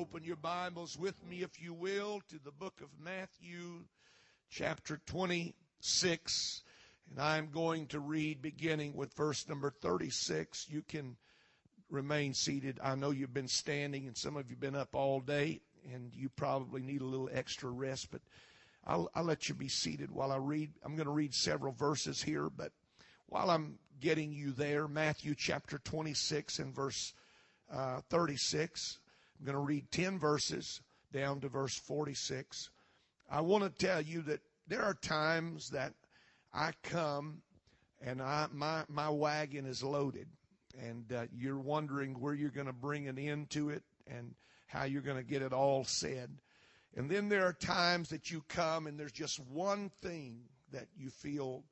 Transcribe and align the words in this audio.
open 0.00 0.24
your 0.24 0.36
Bibles 0.36 0.98
with 0.98 1.14
me, 1.28 1.42
if 1.42 1.60
you 1.60 1.74
will, 1.74 2.22
to 2.30 2.36
the 2.42 2.50
book 2.50 2.80
of 2.80 2.88
Matthew, 3.04 3.84
chapter 4.48 4.98
26. 5.04 6.62
And 7.10 7.20
I'm 7.20 7.50
going 7.50 7.86
to 7.88 8.00
read 8.00 8.40
beginning 8.40 8.96
with 8.96 9.12
verse 9.12 9.46
number 9.46 9.68
36. 9.68 10.68
You 10.70 10.80
can 10.80 11.18
remain 11.90 12.32
seated. 12.32 12.80
I 12.82 12.94
know 12.94 13.10
you've 13.10 13.34
been 13.34 13.46
standing 13.46 14.06
and 14.06 14.16
some 14.16 14.38
of 14.38 14.48
you 14.48 14.54
have 14.54 14.60
been 14.60 14.74
up 14.74 14.94
all 14.94 15.20
day 15.20 15.60
and 15.92 16.14
you 16.14 16.30
probably 16.30 16.80
need 16.80 17.02
a 17.02 17.06
little 17.06 17.28
extra 17.30 17.68
rest, 17.68 18.10
but 18.10 18.22
I'll, 18.86 19.10
I'll 19.14 19.24
let 19.24 19.50
you 19.50 19.54
be 19.54 19.68
seated 19.68 20.10
while 20.10 20.32
I 20.32 20.38
read. 20.38 20.70
I'm 20.82 20.96
going 20.96 21.08
to 21.08 21.12
read 21.12 21.34
several 21.34 21.74
verses 21.74 22.22
here, 22.22 22.48
but 22.48 22.72
while 23.26 23.50
I'm 23.50 23.78
getting 24.00 24.32
you 24.32 24.52
there, 24.52 24.88
Matthew 24.88 25.34
chapter 25.34 25.76
26 25.76 26.58
and 26.58 26.74
verse 26.74 27.12
uh, 27.70 28.00
36. 28.08 28.98
I'm 29.40 29.46
going 29.46 29.56
to 29.56 29.60
read 29.60 29.90
10 29.90 30.18
verses 30.18 30.82
down 31.14 31.40
to 31.40 31.48
verse 31.48 31.74
46. 31.74 32.68
I 33.30 33.40
want 33.40 33.64
to 33.64 33.86
tell 33.86 34.02
you 34.02 34.20
that 34.22 34.40
there 34.68 34.82
are 34.82 34.92
times 34.92 35.70
that 35.70 35.94
I 36.52 36.72
come 36.82 37.40
and 38.02 38.20
I, 38.20 38.48
my, 38.52 38.84
my 38.88 39.08
wagon 39.08 39.64
is 39.64 39.82
loaded 39.82 40.28
and 40.78 41.10
uh, 41.10 41.24
you're 41.34 41.58
wondering 41.58 42.20
where 42.20 42.34
you're 42.34 42.50
going 42.50 42.66
to 42.66 42.72
bring 42.74 43.08
an 43.08 43.18
end 43.18 43.48
to 43.50 43.70
it 43.70 43.82
and 44.06 44.34
how 44.66 44.84
you're 44.84 45.00
going 45.00 45.16
to 45.16 45.22
get 45.22 45.40
it 45.40 45.54
all 45.54 45.84
said. 45.84 46.30
And 46.94 47.10
then 47.10 47.30
there 47.30 47.46
are 47.46 47.54
times 47.54 48.10
that 48.10 48.30
you 48.30 48.44
come 48.48 48.86
and 48.86 49.00
there's 49.00 49.12
just 49.12 49.40
one 49.40 49.90
thing 50.02 50.40
that 50.70 50.88
you 50.96 51.08
feel 51.08 51.64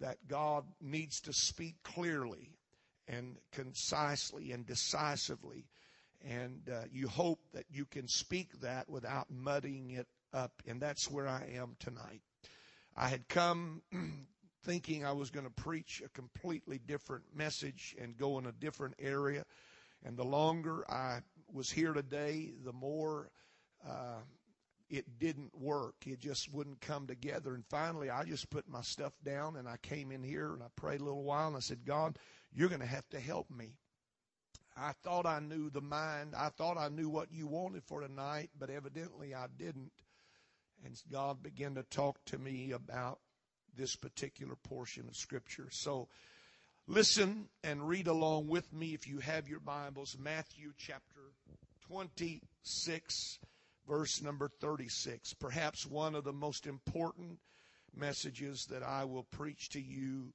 that 0.00 0.18
God 0.26 0.64
needs 0.80 1.20
to 1.22 1.32
speak 1.32 1.76
clearly 1.84 2.56
and 3.06 3.36
concisely 3.52 4.50
and 4.50 4.66
decisively. 4.66 5.66
And 6.24 6.70
uh, 6.72 6.84
you 6.90 7.08
hope 7.08 7.40
that 7.52 7.64
you 7.70 7.84
can 7.84 8.08
speak 8.08 8.60
that 8.60 8.88
without 8.88 9.26
muddying 9.30 9.90
it 9.90 10.06
up. 10.32 10.62
And 10.66 10.80
that's 10.80 11.10
where 11.10 11.28
I 11.28 11.52
am 11.54 11.76
tonight. 11.78 12.22
I 12.96 13.08
had 13.08 13.28
come 13.28 13.82
thinking 14.64 15.04
I 15.04 15.12
was 15.12 15.30
going 15.30 15.44
to 15.44 15.62
preach 15.62 16.02
a 16.04 16.08
completely 16.08 16.78
different 16.78 17.24
message 17.34 17.94
and 18.00 18.16
go 18.16 18.38
in 18.38 18.46
a 18.46 18.52
different 18.52 18.94
area. 18.98 19.44
And 20.04 20.16
the 20.16 20.24
longer 20.24 20.90
I 20.90 21.20
was 21.52 21.70
here 21.70 21.92
today, 21.92 22.52
the 22.64 22.72
more 22.72 23.30
uh, 23.86 24.20
it 24.88 25.18
didn't 25.18 25.58
work. 25.58 25.94
It 26.06 26.20
just 26.20 26.52
wouldn't 26.52 26.80
come 26.80 27.06
together. 27.06 27.54
And 27.54 27.64
finally, 27.66 28.10
I 28.10 28.24
just 28.24 28.50
put 28.50 28.68
my 28.68 28.82
stuff 28.82 29.12
down 29.24 29.56
and 29.56 29.68
I 29.68 29.76
came 29.78 30.10
in 30.10 30.22
here 30.22 30.52
and 30.52 30.62
I 30.62 30.66
prayed 30.76 31.00
a 31.00 31.04
little 31.04 31.24
while 31.24 31.48
and 31.48 31.56
I 31.56 31.60
said, 31.60 31.84
God, 31.84 32.18
you're 32.54 32.68
going 32.68 32.80
to 32.80 32.86
have 32.86 33.08
to 33.10 33.20
help 33.20 33.50
me. 33.50 33.74
I 34.76 34.92
thought 35.02 35.26
I 35.26 35.40
knew 35.40 35.70
the 35.70 35.80
mind. 35.80 36.34
I 36.36 36.48
thought 36.48 36.76
I 36.76 36.88
knew 36.88 37.08
what 37.08 37.32
you 37.32 37.46
wanted 37.46 37.84
for 37.84 38.00
tonight, 38.00 38.50
but 38.58 38.70
evidently 38.70 39.34
I 39.34 39.46
didn't. 39.56 39.92
And 40.84 41.00
God 41.10 41.42
began 41.42 41.76
to 41.76 41.82
talk 41.84 42.18
to 42.26 42.38
me 42.38 42.72
about 42.72 43.20
this 43.76 43.96
particular 43.96 44.56
portion 44.56 45.06
of 45.08 45.16
Scripture. 45.16 45.68
So 45.70 46.08
listen 46.86 47.48
and 47.62 47.88
read 47.88 48.08
along 48.08 48.48
with 48.48 48.72
me 48.72 48.94
if 48.94 49.06
you 49.06 49.20
have 49.20 49.48
your 49.48 49.60
Bibles. 49.60 50.16
Matthew 50.18 50.72
chapter 50.76 51.32
26 51.88 53.38
verse 53.86 54.22
number 54.22 54.48
36. 54.60 55.34
Perhaps 55.34 55.86
one 55.86 56.14
of 56.14 56.24
the 56.24 56.32
most 56.32 56.66
important 56.66 57.38
messages 57.94 58.66
that 58.70 58.82
I 58.82 59.04
will 59.04 59.24
preach 59.24 59.68
to 59.70 59.80
you 59.80 60.32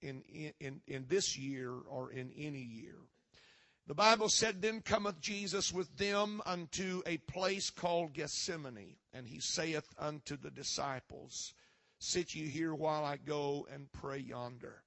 in, 0.00 0.22
in, 0.60 0.80
in 0.86 1.06
this 1.08 1.38
year 1.38 1.72
or 1.88 2.12
in 2.12 2.30
any 2.36 2.60
year. 2.62 2.96
The 3.86 3.94
Bible 3.94 4.28
said, 4.28 4.62
Then 4.62 4.80
cometh 4.80 5.20
Jesus 5.20 5.72
with 5.72 5.96
them 5.96 6.40
unto 6.46 7.02
a 7.04 7.18
place 7.18 7.68
called 7.68 8.14
Gethsemane, 8.14 8.96
and 9.12 9.26
he 9.26 9.40
saith 9.40 9.92
unto 9.98 10.36
the 10.36 10.50
disciples, 10.50 11.52
Sit 11.98 12.34
ye 12.34 12.48
here 12.48 12.74
while 12.74 13.04
I 13.04 13.16
go 13.16 13.66
and 13.70 13.90
pray 13.92 14.18
yonder. 14.18 14.84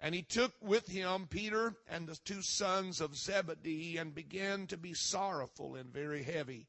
And 0.00 0.14
he 0.14 0.22
took 0.22 0.54
with 0.60 0.88
him 0.88 1.28
Peter 1.28 1.76
and 1.88 2.08
the 2.08 2.16
two 2.16 2.42
sons 2.42 3.00
of 3.00 3.16
Zebedee, 3.16 3.96
and 3.96 4.14
began 4.14 4.66
to 4.66 4.76
be 4.76 4.92
sorrowful 4.92 5.76
and 5.76 5.92
very 5.92 6.24
heavy. 6.24 6.68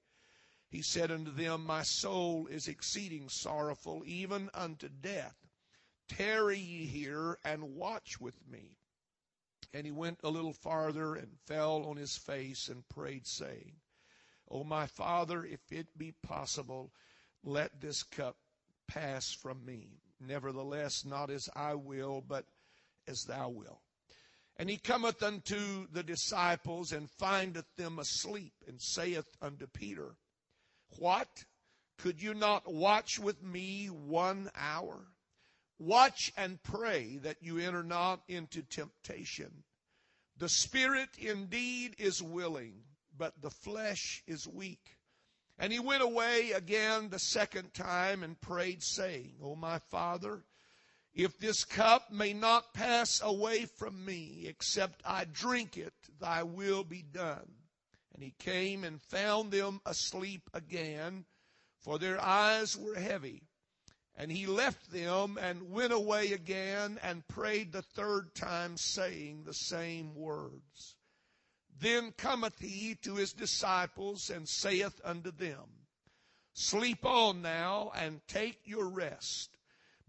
He 0.69 0.81
said 0.81 1.11
unto 1.11 1.31
them, 1.31 1.65
My 1.65 1.83
soul 1.83 2.47
is 2.47 2.67
exceeding 2.67 3.29
sorrowful, 3.29 4.03
even 4.05 4.49
unto 4.53 4.89
death. 4.89 5.35
Tarry 6.07 6.59
ye 6.59 6.85
here 6.85 7.39
and 7.43 7.75
watch 7.75 8.19
with 8.19 8.47
me. 8.47 8.76
And 9.73 9.85
he 9.85 9.91
went 9.91 10.19
a 10.23 10.29
little 10.29 10.53
farther 10.53 11.16
and 11.16 11.38
fell 11.45 11.83
on 11.85 11.97
his 11.97 12.17
face 12.17 12.69
and 12.69 12.88
prayed, 12.88 13.28
saying, 13.28 13.73
O 14.50 14.63
my 14.63 14.88
Father, 14.88 15.44
if 15.44 15.59
it 15.72 15.97
be 15.97 16.13
possible, 16.23 16.91
let 17.44 17.81
this 17.81 18.03
cup 18.03 18.38
pass 18.88 19.31
from 19.31 19.66
me. 19.66 20.00
Nevertheless, 20.19 21.06
not 21.06 21.29
as 21.29 21.47
I 21.56 21.75
will, 21.75 22.22
but 22.22 22.45
as 23.07 23.23
thou 23.27 23.50
wilt. 23.50 23.81
And 24.56 24.69
he 24.69 24.77
cometh 24.77 25.22
unto 25.22 25.88
the 25.91 26.01
disciples 26.01 26.91
and 26.91 27.09
findeth 27.11 27.67
them 27.75 28.00
asleep, 28.00 28.53
and 28.67 28.81
saith 28.81 29.27
unto 29.41 29.67
Peter, 29.67 30.16
what? 30.97 31.27
Could 32.00 32.22
you 32.22 32.33
not 32.33 32.72
watch 32.72 33.19
with 33.19 33.44
me 33.44 33.88
one 33.88 34.50
hour? 34.56 35.06
Watch 35.79 36.31
and 36.35 36.61
pray 36.63 37.17
that 37.17 37.41
you 37.41 37.59
enter 37.59 37.83
not 37.83 38.21
into 38.27 38.63
temptation. 38.63 39.63
The 40.38 40.49
spirit 40.49 41.09
indeed 41.17 41.95
is 41.97 42.21
willing, 42.21 42.83
but 43.15 43.41
the 43.41 43.49
flesh 43.49 44.23
is 44.27 44.47
weak. 44.47 44.97
And 45.59 45.73
he 45.73 45.79
went 45.79 46.03
away 46.03 46.51
again 46.51 47.09
the 47.09 47.19
second 47.19 47.73
time 47.73 48.23
and 48.23 48.39
prayed, 48.39 48.83
saying, 48.83 49.38
O 49.41 49.55
my 49.55 49.79
Father, 49.79 50.43
if 51.13 51.39
this 51.39 51.63
cup 51.63 52.11
may 52.11 52.33
not 52.33 52.75
pass 52.75 53.21
away 53.23 53.65
from 53.65 54.05
me, 54.05 54.45
except 54.47 55.01
I 55.03 55.25
drink 55.25 55.75
it, 55.75 55.94
thy 56.19 56.44
will 56.44 56.83
be 56.83 57.01
done. 57.01 57.51
And 58.13 58.23
he 58.23 58.35
came 58.38 58.83
and 58.83 59.01
found 59.01 59.51
them 59.51 59.81
asleep 59.85 60.47
again, 60.53 61.25
for 61.79 61.97
their 61.97 62.21
eyes 62.21 62.77
were 62.77 62.95
heavy. 62.95 63.46
And 64.17 64.31
he 64.31 64.47
left 64.47 64.91
them 64.91 65.38
and 65.39 65.69
went 65.69 65.94
away 65.94 66.33
again 66.33 67.00
and 67.03 67.28
prayed 67.28 67.72
the 67.72 67.83
third 67.83 68.33
time, 68.33 68.75
saying 68.75 69.44
the 69.44 69.53
same 69.53 70.16
words. 70.16 70.95
Then 71.79 72.11
cometh 72.13 72.57
he 72.59 72.95
to 73.03 73.16
his 73.16 73.31
disciples 73.31 74.31
and 74.31 74.50
saith 74.50 75.00
unto 75.03 75.29
them, 75.29 75.85
Sleep 76.53 77.06
on 77.06 77.44
now 77.44 77.91
and 77.95 78.22
take 78.27 78.61
your 78.66 78.89
rest. 78.89 79.56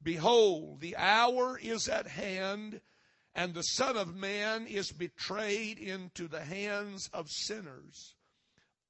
Behold, 0.03 0.81
the 0.81 0.97
hour 0.97 1.59
is 1.59 1.87
at 1.89 2.07
hand 2.07 2.81
and 3.35 3.53
the 3.53 3.63
Son 3.63 3.99
of 3.99 4.17
Man 4.17 4.67
is 4.67 4.91
betrayed 4.91 5.79
into 5.79 6.27
the 6.27 6.45
hands 6.45 7.11
of 7.13 7.29
sinners. 7.29 8.15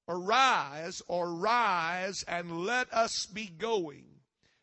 Arise 0.07 1.03
or 1.09 1.35
rise 1.35 2.23
and 2.29 2.65
let 2.65 2.93
us 2.93 3.27
be 3.27 3.47
going. 3.47 4.18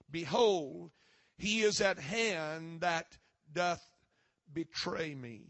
Behold, 0.10 0.92
he 1.38 1.62
is 1.62 1.82
at 1.82 2.00
hand 2.00 2.82
that 2.82 3.18
doth 3.52 3.84
betray 4.54 5.16
me. 5.16 5.42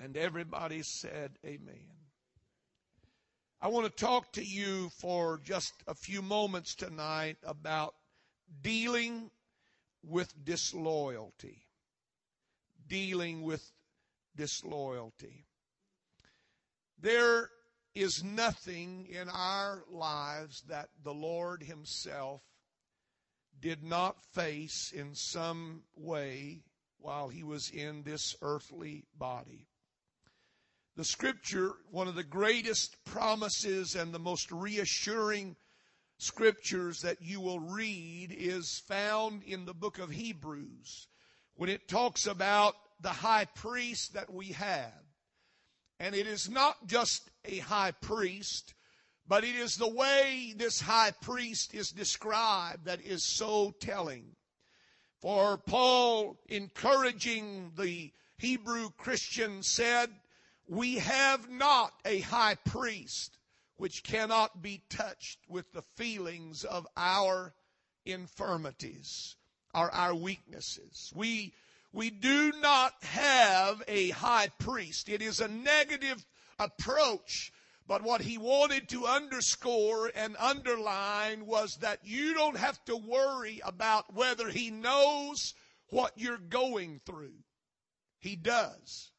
And 0.00 0.16
everybody 0.16 0.82
said, 0.82 1.32
Amen. 1.44 1.90
I 3.60 3.68
want 3.68 3.86
to 3.86 4.04
talk 4.04 4.32
to 4.34 4.44
you 4.44 4.90
for 5.00 5.40
just 5.42 5.72
a 5.88 5.94
few 5.94 6.22
moments 6.22 6.76
tonight 6.76 7.38
about 7.42 7.94
dealing 8.62 9.30
with 10.04 10.32
disloyalty 10.44 11.68
dealing 12.88 13.42
with 13.42 13.72
disloyalty. 14.34 15.44
There 17.00 17.50
is 17.94 18.24
nothing 18.24 19.06
in 19.06 19.28
our 19.28 19.84
lives 19.90 20.62
that 20.68 20.88
the 21.02 21.14
Lord 21.14 21.62
Himself 21.62 22.42
did 23.60 23.82
not 23.82 24.22
face 24.34 24.92
in 24.94 25.14
some 25.14 25.82
way 25.96 26.62
while 26.98 27.28
He 27.28 27.42
was 27.42 27.70
in 27.70 28.02
this 28.02 28.36
earthly 28.42 29.04
body. 29.16 29.68
The 30.96 31.04
scripture, 31.04 31.72
one 31.90 32.08
of 32.08 32.16
the 32.16 32.24
greatest 32.24 33.04
promises 33.04 33.94
and 33.94 34.12
the 34.12 34.18
most 34.18 34.50
reassuring 34.50 35.56
scriptures 36.18 37.02
that 37.02 37.22
you 37.22 37.40
will 37.40 37.60
read 37.60 38.34
is 38.36 38.82
found 38.88 39.44
in 39.44 39.64
the 39.64 39.74
book 39.74 39.98
of 39.98 40.10
Hebrews 40.10 41.06
when 41.54 41.70
it 41.70 41.88
talks 41.88 42.26
about 42.26 42.74
the 43.00 43.10
high 43.10 43.44
priest 43.44 44.14
that 44.14 44.32
we 44.32 44.48
have. 44.48 44.92
And 46.00 46.14
it 46.14 46.26
is 46.26 46.48
not 46.48 46.86
just 46.86 47.30
a 47.44 47.58
high 47.58 47.92
priest, 47.92 48.74
but 49.28 49.44
it 49.44 49.54
is 49.54 49.76
the 49.76 49.88
way 49.88 50.54
this 50.56 50.80
high 50.80 51.12
priest 51.20 51.74
is 51.74 51.90
described 51.90 52.86
that 52.86 53.02
is 53.02 53.22
so 53.22 53.72
telling. 53.78 54.34
For 55.20 55.58
Paul, 55.58 56.38
encouraging 56.48 57.72
the 57.76 58.12
Hebrew 58.38 58.88
Christian, 58.96 59.62
said, 59.62 60.10
We 60.66 60.96
have 60.96 61.50
not 61.50 61.92
a 62.04 62.20
high 62.20 62.54
priest 62.54 63.36
which 63.76 64.02
cannot 64.02 64.62
be 64.62 64.82
touched 64.88 65.38
with 65.48 65.72
the 65.72 65.82
feelings 65.82 66.64
of 66.64 66.86
our 66.96 67.54
infirmities 68.04 69.36
or 69.74 69.90
our 69.94 70.14
weaknesses. 70.14 71.12
We, 71.14 71.52
we 71.92 72.10
do 72.10 72.52
not 72.60 72.92
have 73.02 73.82
a 73.86 74.10
high 74.10 74.48
priest. 74.58 75.08
It 75.08 75.22
is 75.22 75.40
a 75.40 75.48
negative 75.48 76.24
approach. 76.58 77.52
But 77.88 78.02
what 78.02 78.20
he 78.20 78.36
wanted 78.36 78.90
to 78.90 79.06
underscore 79.06 80.12
and 80.14 80.36
underline 80.38 81.46
was 81.46 81.78
that 81.78 82.00
you 82.04 82.34
don't 82.34 82.58
have 82.58 82.84
to 82.84 82.96
worry 82.96 83.62
about 83.64 84.14
whether 84.14 84.50
he 84.50 84.70
knows 84.70 85.54
what 85.88 86.12
you're 86.16 86.36
going 86.36 87.00
through. 87.06 87.32
He 88.18 88.36
does. 88.36 89.10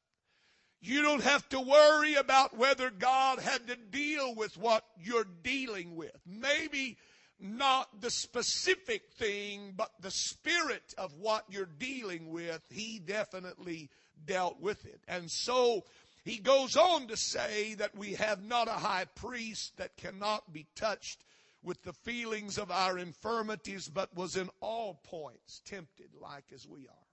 You 0.82 1.02
don't 1.02 1.24
have 1.24 1.50
to 1.50 1.60
worry 1.60 2.14
about 2.14 2.56
whether 2.56 2.92
God 2.92 3.40
had 3.40 3.68
to 3.68 3.76
deal 3.76 4.36
with 4.36 4.56
what 4.56 4.86
you're 4.98 5.28
dealing 5.44 5.96
with. 5.96 6.16
Maybe 6.28 7.00
not 7.40 8.02
the 8.02 8.12
specific 8.12 9.02
thing, 9.18 9.74
but 9.76 9.90
the 10.00 10.12
spirit 10.12 10.94
of 10.96 11.16
what 11.16 11.44
you're 11.50 11.66
dealing 11.66 12.30
with. 12.30 12.62
He 12.70 13.00
definitely 13.00 13.90
dealt 14.26 14.62
with 14.62 14.86
it. 14.86 15.02
And 15.08 15.32
so 15.32 15.86
he 16.24 16.38
goes 16.38 16.76
on 16.76 17.08
to 17.08 17.18
say 17.18 17.74
that 17.76 17.98
we 17.98 18.14
have 18.14 18.44
not 18.44 18.68
a 18.68 18.72
high 18.72 19.06
priest 19.16 19.78
that 19.78 19.98
cannot 19.98 20.52
be 20.52 20.68
touched 20.76 21.24
with 21.64 21.82
the 21.84 21.94
feelings 21.94 22.58
of 22.58 22.72
our 22.72 22.98
infirmities, 22.98 23.90
but 23.90 24.16
was 24.16 24.36
in 24.36 24.50
all 24.62 25.00
points 25.04 25.62
tempted 25.66 26.10
like 26.20 26.46
as 26.54 26.68
we 26.68 26.88
are. 26.88 27.08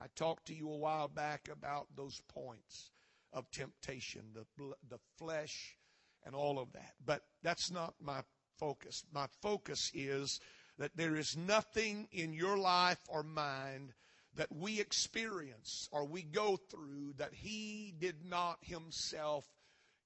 I 0.00 0.06
talked 0.14 0.46
to 0.46 0.54
you 0.54 0.70
a 0.70 0.76
while 0.76 1.08
back 1.08 1.48
about 1.50 1.88
those 1.96 2.20
points 2.28 2.90
of 3.32 3.50
temptation, 3.50 4.22
the, 4.34 4.44
the 4.88 4.98
flesh 5.18 5.76
and 6.24 6.34
all 6.34 6.58
of 6.58 6.72
that. 6.72 6.92
But 7.04 7.22
that's 7.42 7.70
not 7.70 7.94
my 8.00 8.20
focus. 8.58 9.04
My 9.12 9.26
focus 9.42 9.90
is 9.94 10.40
that 10.78 10.96
there 10.96 11.16
is 11.16 11.36
nothing 11.36 12.08
in 12.12 12.32
your 12.32 12.58
life 12.58 13.00
or 13.08 13.22
mine 13.22 13.94
that 14.36 14.54
we 14.54 14.80
experience 14.80 15.88
or 15.92 16.04
we 16.04 16.22
go 16.22 16.56
through 16.56 17.14
that 17.18 17.32
he 17.32 17.94
did 17.98 18.16
not 18.28 18.58
himself 18.60 19.44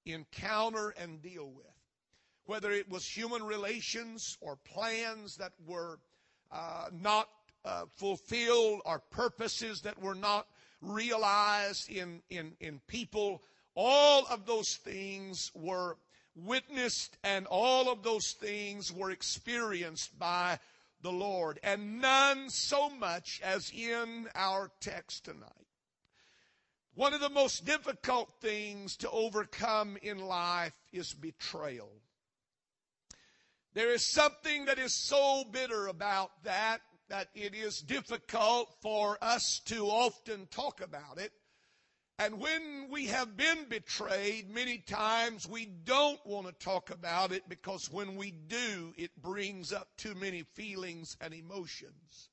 encounter 0.06 0.90
and 0.90 1.22
deal 1.22 1.50
with. 1.50 1.66
Whether 2.46 2.72
it 2.72 2.88
was 2.88 3.06
human 3.06 3.42
relations 3.42 4.36
or 4.40 4.56
plans 4.56 5.36
that 5.36 5.52
were 5.66 5.98
uh, 6.50 6.86
not 6.92 7.28
uh, 7.64 7.84
fulfilled 7.96 8.80
or 8.84 9.00
purposes 9.10 9.82
that 9.82 10.00
were 10.00 10.14
not 10.14 10.46
realized 10.80 11.90
in, 11.90 12.22
in, 12.30 12.52
in 12.60 12.80
people, 12.86 13.42
all 13.74 14.26
of 14.30 14.46
those 14.46 14.76
things 14.76 15.50
were 15.54 15.96
witnessed 16.34 17.16
and 17.22 17.46
all 17.46 17.90
of 17.90 18.02
those 18.02 18.32
things 18.32 18.92
were 18.92 19.10
experienced 19.10 20.18
by 20.18 20.58
the 21.02 21.12
Lord, 21.12 21.58
and 21.62 22.00
none 22.00 22.50
so 22.50 22.90
much 22.90 23.40
as 23.42 23.70
in 23.70 24.28
our 24.34 24.70
text 24.80 25.24
tonight. 25.24 25.66
One 26.94 27.14
of 27.14 27.20
the 27.20 27.30
most 27.30 27.64
difficult 27.64 28.32
things 28.40 28.96
to 28.98 29.10
overcome 29.10 29.96
in 30.02 30.18
life 30.18 30.74
is 30.92 31.14
betrayal. 31.14 31.90
There 33.72 33.92
is 33.92 34.12
something 34.12 34.64
that 34.64 34.78
is 34.78 34.92
so 34.92 35.44
bitter 35.50 35.86
about 35.86 36.30
that 36.44 36.80
that 37.08 37.28
it 37.34 37.54
is 37.54 37.80
difficult 37.80 38.72
for 38.80 39.18
us 39.20 39.60
to 39.66 39.86
often 39.86 40.46
talk 40.46 40.80
about 40.80 41.18
it. 41.18 41.32
And 42.20 42.38
when 42.38 42.88
we 42.90 43.06
have 43.06 43.34
been 43.34 43.64
betrayed, 43.70 44.50
many 44.50 44.76
times 44.76 45.48
we 45.48 45.64
don't 45.64 46.20
want 46.26 46.46
to 46.46 46.52
talk 46.52 46.90
about 46.90 47.32
it 47.32 47.48
because 47.48 47.90
when 47.90 48.16
we 48.16 48.30
do, 48.30 48.92
it 48.98 49.10
brings 49.22 49.72
up 49.72 49.88
too 49.96 50.14
many 50.14 50.42
feelings 50.52 51.16
and 51.22 51.32
emotions. 51.32 52.28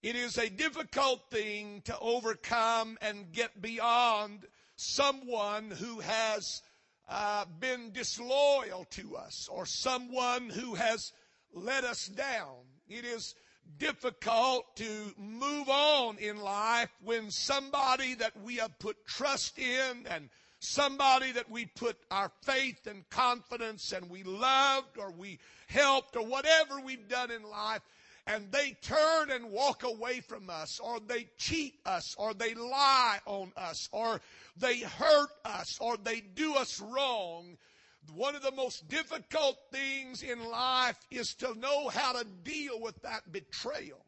It 0.00 0.14
is 0.14 0.38
a 0.38 0.48
difficult 0.48 1.28
thing 1.28 1.82
to 1.86 1.98
overcome 1.98 2.96
and 3.02 3.32
get 3.32 3.60
beyond 3.60 4.46
someone 4.76 5.72
who 5.72 5.98
has 5.98 6.62
uh, 7.08 7.46
been 7.58 7.90
disloyal 7.90 8.86
to 8.90 9.16
us 9.16 9.48
or 9.50 9.66
someone 9.66 10.50
who 10.50 10.76
has 10.76 11.10
let 11.52 11.82
us 11.82 12.06
down. 12.06 12.62
It 12.86 13.04
is 13.04 13.34
difficult 13.78 14.64
to 14.76 15.14
move 15.18 15.68
on 15.68 16.16
in 16.18 16.38
life 16.38 16.90
when 17.02 17.30
somebody 17.30 18.14
that 18.14 18.32
we 18.42 18.56
have 18.56 18.78
put 18.78 18.96
trust 19.06 19.58
in 19.58 20.06
and 20.08 20.28
somebody 20.60 21.32
that 21.32 21.50
we 21.50 21.66
put 21.66 21.96
our 22.10 22.30
faith 22.42 22.86
and 22.86 23.08
confidence 23.10 23.92
and 23.92 24.08
we 24.08 24.22
loved 24.22 24.98
or 24.98 25.10
we 25.10 25.38
helped 25.66 26.16
or 26.16 26.24
whatever 26.24 26.80
we've 26.80 27.08
done 27.08 27.30
in 27.30 27.42
life 27.42 27.82
and 28.26 28.50
they 28.50 28.74
turn 28.80 29.30
and 29.30 29.50
walk 29.50 29.82
away 29.82 30.20
from 30.20 30.48
us 30.48 30.80
or 30.80 30.98
they 31.00 31.26
cheat 31.36 31.74
us 31.84 32.14
or 32.16 32.32
they 32.32 32.54
lie 32.54 33.18
on 33.26 33.52
us 33.56 33.88
or 33.92 34.20
they 34.56 34.78
hurt 34.78 35.28
us 35.44 35.78
or 35.80 35.96
they 35.98 36.20
do 36.20 36.54
us 36.54 36.80
wrong 36.80 37.56
one 38.10 38.34
of 38.34 38.42
the 38.42 38.52
most 38.52 38.88
difficult 38.88 39.56
things 39.72 40.22
in 40.22 40.44
life 40.44 40.98
is 41.10 41.34
to 41.34 41.58
know 41.58 41.88
how 41.88 42.12
to 42.12 42.24
deal 42.44 42.80
with 42.80 43.00
that 43.02 43.30
betrayal. 43.32 44.04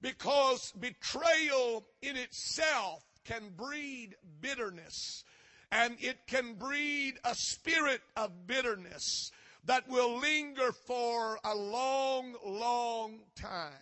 Because 0.00 0.72
betrayal 0.78 1.84
in 2.02 2.16
itself 2.16 3.02
can 3.24 3.50
breed 3.56 4.16
bitterness 4.40 5.24
and 5.70 5.96
it 6.00 6.26
can 6.26 6.54
breed 6.54 7.14
a 7.24 7.34
spirit 7.34 8.00
of 8.16 8.46
bitterness 8.46 9.30
that 9.64 9.88
will 9.88 10.18
linger 10.18 10.72
for 10.86 11.38
a 11.44 11.54
long, 11.54 12.34
long 12.44 13.20
time. 13.36 13.72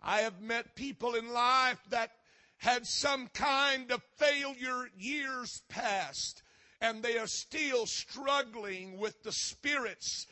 I 0.00 0.20
have 0.20 0.40
met 0.40 0.76
people 0.76 1.14
in 1.14 1.32
life 1.32 1.80
that 1.90 2.12
had 2.58 2.86
some 2.86 3.28
kind 3.28 3.90
of 3.90 4.02
failure 4.16 4.88
years 4.96 5.62
past 5.68 6.42
and 6.80 7.02
they 7.02 7.18
are 7.18 7.26
still 7.26 7.86
struggling 7.86 8.98
with 8.98 9.22
the 9.22 9.32
spirits 9.32 10.26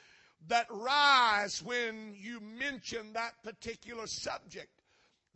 that 0.48 0.66
rise 0.70 1.62
when 1.62 2.14
you 2.16 2.40
mention 2.40 3.12
that 3.12 3.42
particular 3.42 4.06
subject. 4.06 4.68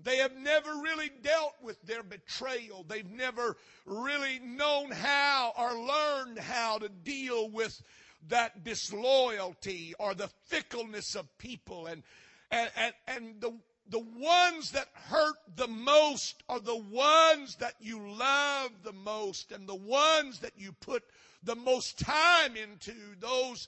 They 0.01 0.19
have 0.19 0.37
never 0.37 0.71
really 0.77 1.11
dealt 1.23 1.55
with 1.61 1.81
their 1.83 2.03
betrayal. 2.03 2.85
They've 2.87 3.11
never 3.11 3.57
really 3.85 4.39
known 4.39 4.93
how 4.93 5.53
or 5.59 5.75
learned 5.75 6.39
how 6.39 6.79
to 6.79 6.89
deal 6.89 7.51
with 7.51 7.81
that 8.29 8.63
disloyalty 8.63 9.95
or 9.99 10.15
the 10.15 10.31
fickleness 10.47 11.17
of 11.17 11.27
people. 11.39 11.87
And, 11.87 12.03
and, 12.51 12.71
and, 12.77 12.95
and 13.09 13.41
the, 13.41 13.53
the 13.91 13.99
ones 13.99 14.73
that 14.73 14.89
hurt 14.93 15.37
the 15.57 15.69
most 15.69 16.43
are 16.49 16.61
the 16.61 16.77
ones 16.77 17.57
that 17.57 17.75
you 17.81 18.01
love 18.11 18.71
the 18.83 18.93
most 18.93 19.53
and 19.53 19.67
the 19.67 19.75
ones 19.75 20.41
that 20.41 20.53
you 20.57 20.73
put 20.73 21.03
the 21.43 21.57
most 21.57 21.99
time 21.99 22.57
into. 22.57 22.95
Those, 23.19 23.67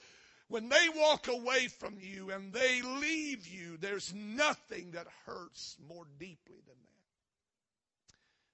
when 0.49 0.69
they 0.69 0.89
walk 0.95 1.29
away 1.29 1.69
from 1.69 1.97
you 1.99 2.31
and 2.31 2.53
they 2.53 2.83
leave 2.83 3.47
you, 3.47 3.79
there's 3.79 4.13
nothing 4.15 4.91
that 4.93 5.07
hurts 5.27 5.77
more 5.89 6.05
deeply 6.19 6.61
than 6.67 6.77
that. 6.77 6.91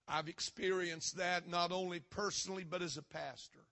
I've 0.09 0.29
experienced 0.29 1.17
that 1.17 1.49
not 1.49 1.73
only 1.73 1.99
personally, 1.99 2.65
but 2.69 2.83
as 2.83 2.97
a 2.97 3.03
pastor. 3.03 3.65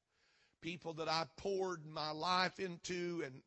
People 0.61 0.95
that 0.95 1.09
I 1.09 1.27
poured 1.37 1.87
my 1.87 2.11
life 2.11 2.59
into 2.59 3.23
and 3.25 3.43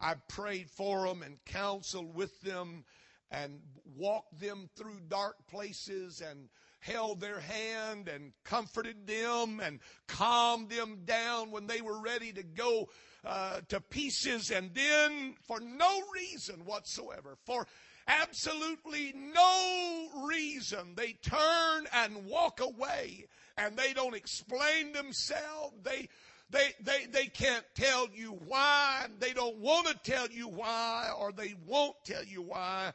I 0.00 0.14
prayed 0.28 0.70
for 0.70 1.06
them 1.06 1.22
and 1.22 1.44
counseled 1.44 2.14
with 2.14 2.40
them 2.40 2.84
and 3.30 3.60
walked 3.96 4.40
them 4.40 4.68
through 4.76 5.00
dark 5.08 5.36
places 5.48 6.20
and 6.20 6.48
held 6.80 7.20
their 7.20 7.40
hand 7.40 8.08
and 8.08 8.32
comforted 8.44 9.06
them 9.06 9.60
and 9.60 9.80
calmed 10.08 10.70
them 10.70 11.00
down 11.04 11.50
when 11.50 11.66
they 11.66 11.80
were 11.80 12.00
ready 12.00 12.32
to 12.32 12.42
go 12.42 12.88
uh, 13.24 13.60
to 13.68 13.80
pieces. 13.80 14.50
And 14.50 14.70
then, 14.74 15.34
for 15.46 15.60
no 15.60 16.02
reason 16.14 16.64
whatsoever, 16.64 17.36
for 17.44 17.66
absolutely 18.08 19.12
no 19.14 20.08
reason, 20.26 20.94
they 20.96 21.12
turn 21.22 21.86
and 21.92 22.26
walk 22.26 22.60
away 22.60 23.26
and 23.56 23.76
they 23.76 23.92
don't 23.92 24.16
explain 24.16 24.92
themselves. 24.92 25.74
They 25.82 26.08
they, 26.52 26.72
they, 26.82 27.06
they 27.06 27.26
can't 27.26 27.64
tell 27.76 28.08
you 28.12 28.36
why. 28.48 29.06
They 29.20 29.32
don't 29.32 29.58
want 29.58 29.86
to 29.86 29.94
tell 30.02 30.28
you 30.28 30.48
why, 30.48 31.10
or 31.16 31.30
they 31.30 31.54
won't 31.64 31.94
tell 32.04 32.24
you 32.24 32.42
why 32.42 32.92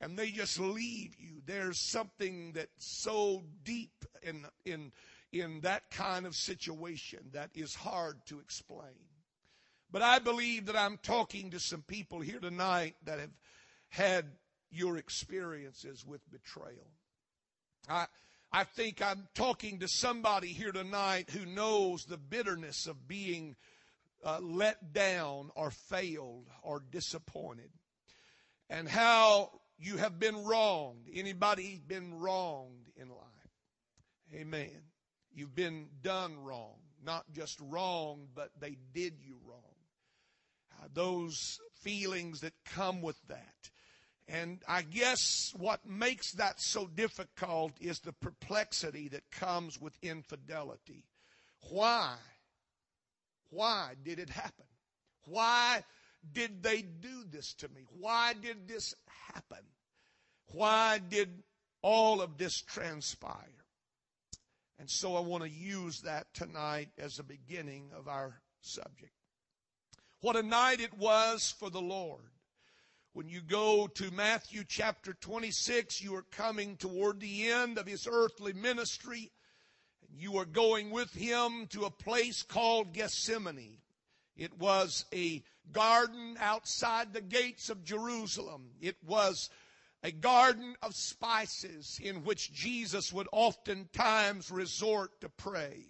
and 0.00 0.18
they 0.18 0.30
just 0.30 0.58
leave 0.58 1.16
you. 1.18 1.42
There's 1.44 1.80
something 1.90 2.52
that's 2.52 3.00
so 3.02 3.42
deep 3.64 4.04
in, 4.22 4.44
in, 4.64 4.92
in 5.32 5.60
that 5.62 5.90
kind 5.90 6.26
of 6.26 6.34
situation 6.34 7.30
that 7.32 7.50
is 7.54 7.74
hard 7.74 8.16
to 8.26 8.38
explain. 8.38 8.94
But 9.90 10.02
I 10.02 10.18
believe 10.18 10.66
that 10.66 10.76
I'm 10.76 10.98
talking 10.98 11.50
to 11.50 11.60
some 11.60 11.82
people 11.82 12.20
here 12.20 12.40
tonight 12.40 12.94
that 13.04 13.18
have 13.18 13.30
had 13.88 14.26
your 14.70 14.98
experiences 14.98 16.04
with 16.06 16.20
betrayal. 16.30 16.90
I, 17.88 18.06
I 18.52 18.64
think 18.64 19.02
I'm 19.02 19.28
talking 19.34 19.78
to 19.80 19.88
somebody 19.88 20.48
here 20.48 20.72
tonight 20.72 21.30
who 21.30 21.46
knows 21.46 22.04
the 22.04 22.18
bitterness 22.18 22.86
of 22.86 23.08
being 23.08 23.56
uh, 24.24 24.40
let 24.40 24.92
down 24.92 25.50
or 25.54 25.70
failed 25.70 26.48
or 26.62 26.82
disappointed. 26.90 27.70
And 28.68 28.88
how 28.88 29.50
you 29.78 29.96
have 29.96 30.18
been 30.18 30.44
wronged. 30.44 31.08
Anybody 31.12 31.80
been 31.86 32.18
wronged 32.18 32.90
in 32.96 33.08
life? 33.08 33.18
Amen. 34.34 34.82
You've 35.32 35.54
been 35.54 35.88
done 36.02 36.38
wrong. 36.42 36.76
Not 37.04 37.24
just 37.32 37.60
wrong, 37.60 38.28
but 38.34 38.50
they 38.58 38.76
did 38.92 39.14
you 39.22 39.38
wrong. 39.46 39.62
Uh, 40.80 40.88
those 40.92 41.58
feelings 41.80 42.40
that 42.40 42.52
come 42.64 43.00
with 43.02 43.16
that. 43.28 43.70
And 44.26 44.60
I 44.68 44.82
guess 44.82 45.54
what 45.56 45.86
makes 45.86 46.32
that 46.32 46.60
so 46.60 46.86
difficult 46.86 47.72
is 47.80 48.00
the 48.00 48.12
perplexity 48.12 49.08
that 49.08 49.30
comes 49.30 49.80
with 49.80 49.96
infidelity. 50.02 51.04
Why? 51.70 52.16
Why 53.50 53.94
did 54.02 54.18
it 54.18 54.28
happen? 54.28 54.66
Why 55.24 55.82
did 56.32 56.62
they 56.62 56.82
do 56.82 57.24
this 57.30 57.54
to 57.54 57.68
me? 57.68 57.84
Why 57.98 58.34
did 58.34 58.68
this 58.68 58.94
happen? 59.38 59.64
Why 60.48 60.98
did 60.98 61.42
all 61.82 62.20
of 62.20 62.38
this 62.38 62.60
transpire? 62.60 63.64
And 64.78 64.90
so 64.90 65.16
I 65.16 65.20
want 65.20 65.44
to 65.44 65.50
use 65.50 66.00
that 66.00 66.32
tonight 66.34 66.88
as 66.98 67.18
a 67.18 67.24
beginning 67.24 67.90
of 67.96 68.08
our 68.08 68.40
subject. 68.60 69.12
What 70.20 70.36
a 70.36 70.42
night 70.42 70.80
it 70.80 70.96
was 70.98 71.54
for 71.58 71.70
the 71.70 71.80
Lord. 71.80 72.30
When 73.12 73.28
you 73.28 73.40
go 73.40 73.86
to 73.94 74.10
Matthew 74.10 74.64
chapter 74.66 75.12
26, 75.12 76.02
you 76.02 76.14
are 76.14 76.24
coming 76.30 76.76
toward 76.76 77.20
the 77.20 77.48
end 77.50 77.78
of 77.78 77.86
his 77.86 78.08
earthly 78.10 78.52
ministry. 78.52 79.30
And 80.08 80.20
you 80.20 80.38
are 80.38 80.44
going 80.44 80.90
with 80.90 81.12
him 81.12 81.66
to 81.70 81.84
a 81.84 81.90
place 81.90 82.42
called 82.42 82.92
Gethsemane. 82.92 83.78
It 84.38 84.56
was 84.58 85.04
a 85.12 85.42
garden 85.72 86.36
outside 86.40 87.12
the 87.12 87.20
gates 87.20 87.68
of 87.68 87.84
Jerusalem. 87.84 88.70
It 88.80 88.96
was 89.04 89.50
a 90.02 90.12
garden 90.12 90.76
of 90.80 90.94
spices 90.94 91.98
in 92.00 92.22
which 92.22 92.52
Jesus 92.52 93.12
would 93.12 93.28
oftentimes 93.32 94.50
resort 94.50 95.20
to 95.20 95.28
pray. 95.28 95.86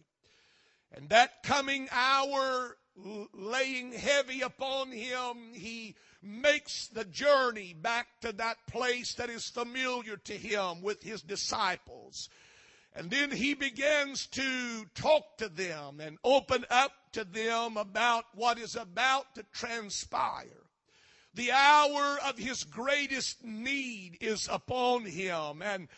And 0.91 1.11
that 1.11 1.43
coming 1.43 1.89
hour 1.93 2.79
laying 3.35 3.93
heavy 3.93 4.41
upon 4.41 4.91
him, 4.91 5.53
he 5.53 5.95
makes 6.23 6.89
the 6.89 7.05
journey 7.05 7.75
back 7.75 8.07
to 8.23 8.33
that 8.33 8.57
place 8.67 9.15
that 9.15 9.31
is 9.31 9.49
familiar 9.49 10.17
to 10.17 10.33
him 10.33 10.83
with 10.83 11.03
his 11.03 11.23
disciples. 11.23 12.29
And 12.95 13.11
then 13.11 13.31
he 13.31 13.55
begins 13.55 14.27
to 14.29 14.87
talk 14.95 15.37
to 15.39 15.49
them 15.49 16.01
and 16.01 16.19
open 16.25 16.65
up 16.71 16.93
to 17.19 17.25
them 17.25 17.77
about 17.77 18.27
what 18.35 18.59
is 18.59 18.77
about 18.77 19.35
to 19.35 19.43
transpire. 19.53 20.63
The 21.35 21.51
hour 21.51 22.19
of 22.25 22.39
his 22.39 22.63
greatest 22.63 23.45
need 23.45 24.19
is 24.21 24.49
upon 24.51 25.05
him 25.05 25.61
and 25.61 25.89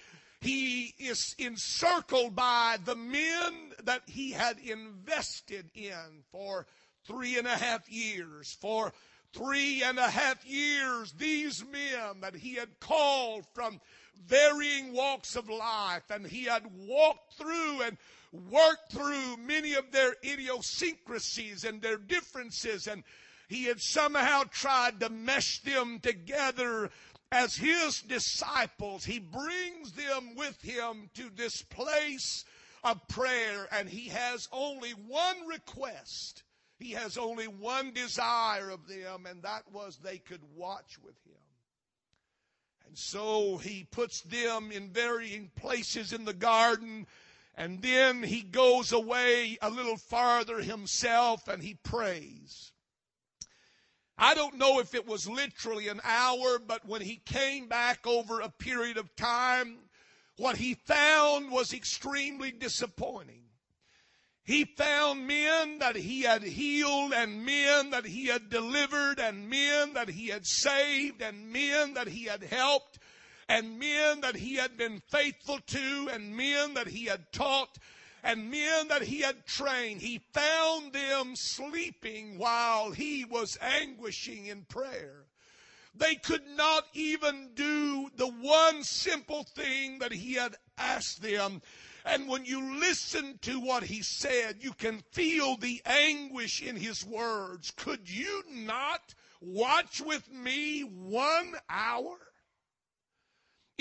he 0.40 0.94
is 0.98 1.34
encircled 1.38 2.34
by 2.34 2.78
the 2.82 2.96
men 2.96 3.72
that 3.84 4.02
he 4.06 4.32
had 4.32 4.58
invested 4.58 5.70
in 5.74 6.24
for 6.32 6.66
three 7.06 7.36
and 7.36 7.46
a 7.46 7.56
half 7.56 7.90
years. 7.90 8.56
For 8.58 8.94
three 9.34 9.82
and 9.82 9.98
a 9.98 10.08
half 10.08 10.44
years, 10.46 11.12
these 11.12 11.62
men 11.70 12.22
that 12.22 12.34
he 12.34 12.54
had 12.54 12.80
called 12.80 13.44
from 13.52 13.78
varying 14.26 14.94
walks 14.94 15.36
of 15.36 15.50
life 15.50 16.04
and 16.10 16.26
he 16.26 16.44
had 16.44 16.62
walked 16.74 17.34
through 17.34 17.82
and 17.82 17.98
worked 18.32 18.92
through 18.92 19.36
many 19.38 19.74
of 19.74 19.90
their 19.92 20.14
idiosyncrasies 20.24 21.64
and 21.64 21.82
their 21.82 21.96
differences 21.96 22.86
and 22.86 23.02
he 23.50 23.64
had 23.64 23.80
somehow 23.80 24.44
tried 24.44 25.00
to 25.00 25.08
mesh 25.08 25.58
them 25.62 25.98
together 25.98 26.88
as 27.32 27.56
his 27.56 28.00
disciples. 28.02 29.04
He 29.04 29.18
brings 29.18 29.90
them 29.92 30.36
with 30.36 30.60
him 30.62 31.10
to 31.14 31.30
this 31.34 31.60
place 31.62 32.44
of 32.84 33.06
prayer, 33.08 33.66
and 33.72 33.88
he 33.88 34.08
has 34.08 34.48
only 34.52 34.90
one 34.90 35.48
request. 35.48 36.44
He 36.78 36.92
has 36.92 37.18
only 37.18 37.46
one 37.46 37.92
desire 37.92 38.70
of 38.70 38.86
them, 38.86 39.26
and 39.26 39.42
that 39.42 39.64
was 39.72 39.98
they 39.98 40.18
could 40.18 40.42
watch 40.54 40.98
with 41.02 41.16
him. 41.26 41.34
And 42.86 42.96
so 42.96 43.58
he 43.58 43.84
puts 43.84 44.22
them 44.22 44.72
in 44.72 44.90
varying 44.90 45.50
places 45.56 46.12
in 46.12 46.24
the 46.24 46.32
garden, 46.32 47.06
and 47.54 47.82
then 47.82 48.22
he 48.22 48.42
goes 48.42 48.92
away 48.92 49.58
a 49.60 49.70
little 49.70 49.96
farther 49.96 50.60
himself 50.60 51.48
and 51.48 51.62
he 51.62 51.74
prays. 51.74 52.72
I 54.16 54.34
don't 54.34 54.58
know 54.58 54.80
if 54.80 54.94
it 54.94 55.06
was 55.06 55.28
literally 55.28 55.88
an 55.88 56.00
hour, 56.04 56.58
but 56.58 56.86
when 56.86 57.00
he 57.00 57.16
came 57.16 57.68
back 57.68 58.06
over 58.06 58.40
a 58.40 58.50
period 58.50 58.98
of 58.98 59.16
time, 59.16 59.78
what 60.36 60.56
he 60.56 60.74
found 60.74 61.50
was 61.50 61.72
extremely 61.72 62.50
disappointing. 62.50 63.44
He 64.44 64.64
found 64.64 65.26
men 65.26 65.78
that 65.80 65.96
he 65.96 66.22
had 66.22 66.42
healed 66.42 67.12
and 67.12 67.44
men 67.44 67.90
that 67.90 68.06
he 68.06 68.26
had 68.26 68.50
delivered 68.50 69.20
and 69.20 69.48
men 69.48 69.92
that 69.94 70.08
he 70.08 70.28
had 70.28 70.46
saved 70.46 71.22
and 71.22 71.52
men 71.52 71.94
that 71.94 72.08
he 72.08 72.24
had 72.24 72.42
helped 72.42 72.98
and 73.50 73.80
men 73.80 74.20
that 74.20 74.36
he 74.36 74.54
had 74.54 74.76
been 74.76 75.02
faithful 75.08 75.58
to 75.66 76.08
and 76.12 76.36
men 76.36 76.74
that 76.74 76.86
he 76.86 77.06
had 77.06 77.32
taught 77.32 77.78
and 78.22 78.48
men 78.48 78.86
that 78.88 79.02
he 79.02 79.22
had 79.22 79.44
trained, 79.44 80.00
he 80.00 80.20
found 80.32 80.92
them 80.92 81.34
sleeping 81.34 82.38
while 82.38 82.92
he 82.92 83.24
was 83.24 83.58
anguishing 83.60 84.46
in 84.46 84.62
prayer. 84.66 85.24
They 85.96 86.14
could 86.14 86.46
not 86.54 86.84
even 86.92 87.50
do 87.54 88.08
the 88.14 88.28
one 88.28 88.84
simple 88.84 89.42
thing 89.42 89.98
that 89.98 90.12
he 90.12 90.34
had 90.34 90.54
asked 90.78 91.20
them. 91.20 91.60
And 92.04 92.28
when 92.28 92.44
you 92.44 92.78
listen 92.78 93.40
to 93.42 93.58
what 93.58 93.82
he 93.82 94.02
said, 94.02 94.58
you 94.60 94.74
can 94.74 95.02
feel 95.10 95.56
the 95.56 95.82
anguish 95.84 96.62
in 96.62 96.76
his 96.76 97.04
words. 97.04 97.72
Could 97.72 98.08
you 98.08 98.44
not 98.48 99.14
watch 99.40 100.00
with 100.00 100.30
me 100.30 100.82
one 100.82 101.54
hour? 101.68 102.16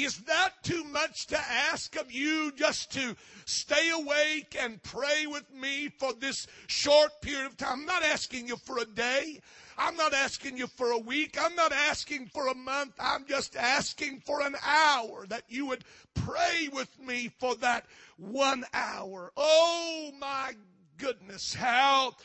Is 0.03 0.17
that 0.23 0.51
too 0.63 0.83
much 0.85 1.27
to 1.27 1.37
ask 1.37 1.95
of 1.97 2.11
you 2.11 2.51
just 2.53 2.91
to 2.93 3.15
stay 3.45 3.89
awake 3.89 4.55
and 4.59 4.81
pray 4.81 5.27
with 5.27 5.51
me 5.53 5.89
for 5.89 6.13
this 6.13 6.47
short 6.67 7.21
period 7.21 7.47
of 7.47 7.57
time? 7.57 7.79
I'm 7.79 7.85
not 7.85 8.03
asking 8.03 8.47
you 8.47 8.55
for 8.55 8.79
a 8.79 8.85
day. 8.85 9.41
I'm 9.77 9.95
not 9.95 10.13
asking 10.13 10.57
you 10.57 10.67
for 10.67 10.91
a 10.91 10.97
week. 10.97 11.37
I'm 11.39 11.55
not 11.55 11.71
asking 11.73 12.27
for 12.27 12.47
a 12.47 12.55
month. 12.55 12.93
I'm 12.99 13.25
just 13.25 13.55
asking 13.55 14.21
for 14.25 14.41
an 14.41 14.55
hour 14.65 15.25
that 15.27 15.43
you 15.49 15.65
would 15.67 15.83
pray 16.13 16.69
with 16.71 16.89
me 16.99 17.31
for 17.39 17.55
that 17.55 17.85
one 18.17 18.65
hour. 18.73 19.31
Oh 19.35 20.11
my 20.19 20.53
goodness, 20.97 21.53
how 21.53 22.15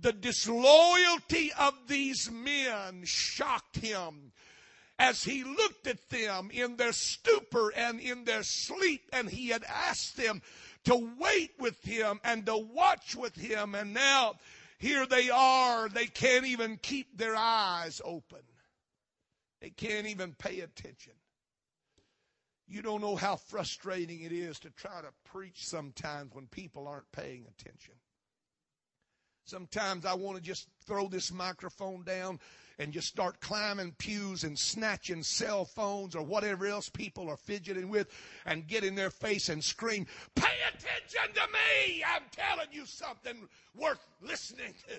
the 0.00 0.12
disloyalty 0.12 1.52
of 1.58 1.74
these 1.88 2.30
men 2.30 3.02
shocked 3.04 3.76
him 3.76 4.32
as 4.98 5.24
he 5.24 5.42
looked 5.42 5.86
at 5.86 6.08
them 6.08 6.50
in 6.52 6.76
their 6.76 6.92
stupor 6.92 7.72
and 7.76 8.00
in 8.00 8.24
their 8.24 8.42
sleep, 8.42 9.08
and 9.12 9.28
he 9.28 9.48
had 9.48 9.64
asked 9.64 10.16
them 10.16 10.40
to 10.84 11.10
wait 11.18 11.52
with 11.58 11.82
him 11.84 12.20
and 12.24 12.46
to 12.46 12.56
watch 12.56 13.16
with 13.16 13.34
him, 13.34 13.74
and 13.74 13.92
now 13.92 14.34
here 14.78 15.06
they 15.06 15.30
are. 15.30 15.88
They 15.88 16.06
can't 16.06 16.46
even 16.46 16.76
keep 16.76 17.16
their 17.16 17.34
eyes 17.34 18.00
open. 18.04 18.40
They 19.60 19.70
can't 19.70 20.06
even 20.06 20.34
pay 20.34 20.60
attention. 20.60 21.14
You 22.66 22.82
don't 22.82 23.00
know 23.00 23.16
how 23.16 23.36
frustrating 23.36 24.22
it 24.22 24.32
is 24.32 24.58
to 24.60 24.70
try 24.70 25.00
to 25.00 25.12
preach 25.24 25.66
sometimes 25.66 26.32
when 26.34 26.46
people 26.46 26.86
aren't 26.88 27.10
paying 27.12 27.46
attention. 27.46 27.94
Sometimes 29.44 30.06
I 30.06 30.14
want 30.14 30.36
to 30.36 30.42
just 30.42 30.68
throw 30.86 31.08
this 31.08 31.30
microphone 31.30 32.02
down 32.04 32.40
and 32.78 32.92
just 32.92 33.08
start 33.08 33.40
climbing 33.40 33.92
pews 33.98 34.44
and 34.44 34.58
snatching 34.58 35.22
cell 35.22 35.64
phones 35.64 36.14
or 36.14 36.22
whatever 36.22 36.66
else 36.66 36.88
people 36.88 37.28
are 37.28 37.36
fidgeting 37.36 37.88
with 37.88 38.08
and 38.46 38.66
get 38.66 38.84
in 38.84 38.94
their 38.94 39.10
face 39.10 39.48
and 39.48 39.62
scream, 39.62 40.06
Pay 40.34 40.44
attention 40.68 41.34
to 41.34 41.46
me! 41.52 42.04
I'm 42.04 42.22
telling 42.32 42.68
you 42.72 42.86
something 42.86 43.48
worth 43.74 44.04
listening 44.20 44.74
to. 44.88 44.94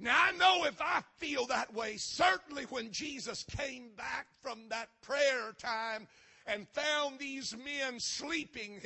Now, 0.00 0.16
I 0.16 0.32
know 0.32 0.64
if 0.64 0.80
I 0.80 1.02
feel 1.16 1.46
that 1.46 1.74
way, 1.74 1.96
certainly 1.96 2.64
when 2.64 2.92
Jesus 2.92 3.44
came 3.44 3.90
back 3.96 4.26
from 4.40 4.68
that 4.68 4.88
prayer 5.02 5.52
time 5.58 6.06
and 6.46 6.68
found 6.68 7.18
these 7.18 7.56
men 7.56 7.98
sleeping, 7.98 8.80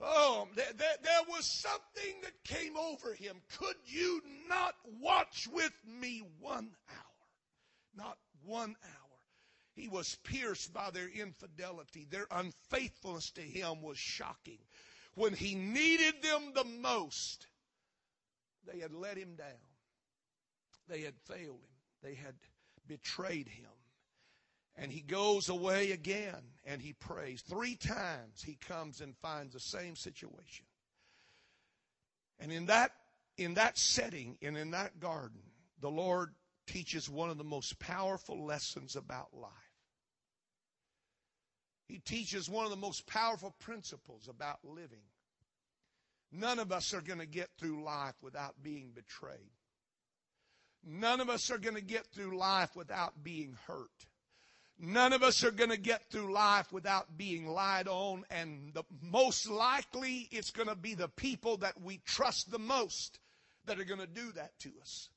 Oh, 0.00 0.48
there, 0.56 0.72
there, 0.76 0.96
there, 1.02 1.20
was 1.28 1.44
something 1.46 2.20
that 2.22 2.44
came 2.44 2.76
over 2.76 3.14
him. 3.14 3.36
Could 3.58 3.76
you 3.86 4.20
not 4.48 4.74
watch 5.00 5.48
with 5.52 5.72
me 5.86 6.22
one 6.40 6.70
hour? 6.90 7.96
Not 7.96 8.18
one 8.44 8.76
hour. 8.84 9.18
He 9.74 9.88
was 9.88 10.16
pierced 10.24 10.72
by 10.72 10.90
their 10.90 11.08
infidelity. 11.08 12.06
Their 12.10 12.26
unfaithfulness 12.30 13.30
to 13.32 13.40
him 13.40 13.82
was 13.82 13.98
shocking. 13.98 14.58
When 15.14 15.32
he 15.32 15.54
needed 15.54 16.22
them 16.22 16.52
the 16.54 16.64
most, 16.64 17.46
They 18.66 18.80
had 18.80 18.92
let 18.92 19.16
him 19.16 19.36
down. 19.36 19.46
They 20.88 21.02
had 21.02 21.14
failed 21.26 21.60
him. 21.60 21.74
They 22.02 22.14
had 22.14 22.34
betrayed 22.86 23.48
him. 23.48 23.70
And 24.76 24.90
he 24.90 25.00
goes 25.00 25.48
away 25.48 25.92
again 25.92 26.42
and 26.64 26.82
he 26.82 26.92
prays. 26.92 27.42
Three 27.42 27.76
times 27.76 28.42
he 28.42 28.56
comes 28.56 29.00
and 29.00 29.16
finds 29.16 29.52
the 29.52 29.60
same 29.60 29.94
situation. 29.94 30.66
And 32.40 32.52
in 32.52 32.66
that, 32.66 32.90
in 33.36 33.54
that 33.54 33.78
setting 33.78 34.36
and 34.42 34.56
in 34.56 34.72
that 34.72 34.98
garden, 34.98 35.40
the 35.80 35.90
Lord 35.90 36.34
teaches 36.66 37.08
one 37.08 37.30
of 37.30 37.38
the 37.38 37.44
most 37.44 37.78
powerful 37.78 38.44
lessons 38.44 38.96
about 38.96 39.28
life. 39.32 39.50
He 41.86 41.98
teaches 41.98 42.48
one 42.48 42.64
of 42.64 42.70
the 42.70 42.76
most 42.76 43.06
powerful 43.06 43.54
principles 43.60 44.28
about 44.28 44.58
living. 44.64 45.02
None 46.32 46.58
of 46.58 46.72
us 46.72 46.92
are 46.94 47.00
going 47.00 47.20
to 47.20 47.26
get 47.26 47.50
through 47.58 47.84
life 47.84 48.14
without 48.22 48.60
being 48.62 48.90
betrayed. 48.92 49.52
None 50.84 51.20
of 51.20 51.28
us 51.28 51.50
are 51.50 51.58
going 51.58 51.76
to 51.76 51.82
get 51.82 52.06
through 52.06 52.36
life 52.36 52.74
without 52.74 53.22
being 53.22 53.56
hurt. 53.66 54.06
None 54.78 55.12
of 55.12 55.22
us 55.22 55.44
are 55.44 55.50
going 55.50 55.70
to 55.70 55.76
get 55.76 56.10
through 56.10 56.32
life 56.32 56.72
without 56.72 57.16
being 57.16 57.46
lied 57.46 57.86
on, 57.88 58.24
and 58.30 58.72
the 58.74 58.82
most 59.00 59.48
likely 59.48 60.28
it's 60.30 60.50
going 60.50 60.68
to 60.68 60.74
be 60.74 60.94
the 60.94 61.08
people 61.08 61.56
that 61.58 61.80
we 61.80 62.00
trust 62.04 62.50
the 62.50 62.58
most 62.58 63.20
that 63.66 63.78
are 63.78 63.84
going 63.84 64.00
to 64.00 64.06
do 64.06 64.32
that 64.32 64.58
to 64.60 64.70
us. 64.80 65.08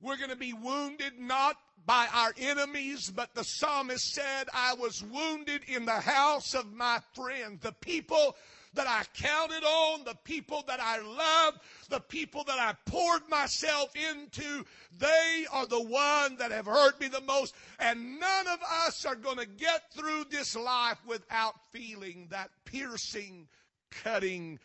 We're 0.00 0.16
going 0.18 0.30
to 0.30 0.36
be 0.36 0.52
wounded 0.52 1.18
not 1.18 1.56
by 1.84 2.06
our 2.12 2.32
enemies, 2.38 3.10
but 3.10 3.34
the 3.34 3.44
psalmist 3.44 4.12
said, 4.12 4.48
I 4.52 4.74
was 4.74 5.02
wounded 5.02 5.62
in 5.66 5.86
the 5.86 6.00
house 6.00 6.54
of 6.54 6.72
my 6.72 7.00
friend. 7.14 7.60
The 7.60 7.72
people 7.72 8.36
that 8.76 8.86
I 8.86 9.02
counted 9.14 9.64
on, 9.64 10.04
the 10.04 10.16
people 10.24 10.64
that 10.66 10.80
I 10.80 11.00
loved, 11.00 11.58
the 11.90 12.00
people 12.00 12.44
that 12.44 12.58
I 12.58 12.74
poured 12.90 13.28
myself 13.28 13.90
into, 13.94 14.64
they 14.98 15.46
are 15.52 15.66
the 15.66 15.82
ones 15.82 16.38
that 16.38 16.52
have 16.52 16.66
hurt 16.66 17.00
me 17.00 17.08
the 17.08 17.20
most. 17.20 17.54
And 17.78 18.20
none 18.20 18.46
of 18.46 18.60
us 18.86 19.04
are 19.04 19.16
going 19.16 19.38
to 19.38 19.46
get 19.46 19.92
through 19.92 20.26
this 20.30 20.56
life 20.56 20.98
without 21.06 21.54
feeling 21.72 22.28
that 22.30 22.50
piercing, 22.64 23.48
cutting, 23.90 24.58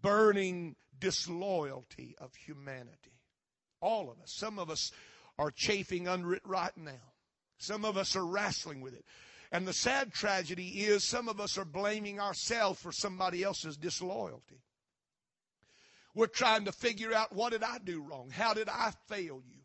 burning 0.00 0.76
disloyalty 0.98 2.16
of 2.20 2.34
humanity. 2.34 3.20
All 3.80 4.10
of 4.10 4.20
us. 4.22 4.32
Some 4.32 4.58
of 4.58 4.70
us 4.70 4.90
are 5.38 5.50
chafing 5.50 6.08
under 6.08 6.34
it 6.34 6.42
right 6.44 6.76
now. 6.76 6.92
Some 7.58 7.84
of 7.84 7.96
us 7.96 8.16
are 8.16 8.24
wrestling 8.24 8.80
with 8.80 8.94
it. 8.94 9.04
And 9.54 9.68
the 9.68 9.72
sad 9.72 10.12
tragedy 10.12 10.66
is 10.66 11.06
some 11.06 11.28
of 11.28 11.38
us 11.38 11.56
are 11.58 11.64
blaming 11.64 12.18
ourselves 12.18 12.80
for 12.80 12.90
somebody 12.90 13.44
else's 13.44 13.76
disloyalty. 13.76 14.60
We're 16.12 16.26
trying 16.26 16.64
to 16.64 16.72
figure 16.72 17.14
out 17.14 17.32
what 17.32 17.52
did 17.52 17.62
I 17.62 17.78
do 17.78 18.02
wrong? 18.02 18.30
How 18.30 18.52
did 18.52 18.68
I 18.68 18.92
fail 19.06 19.40
you? 19.46 19.60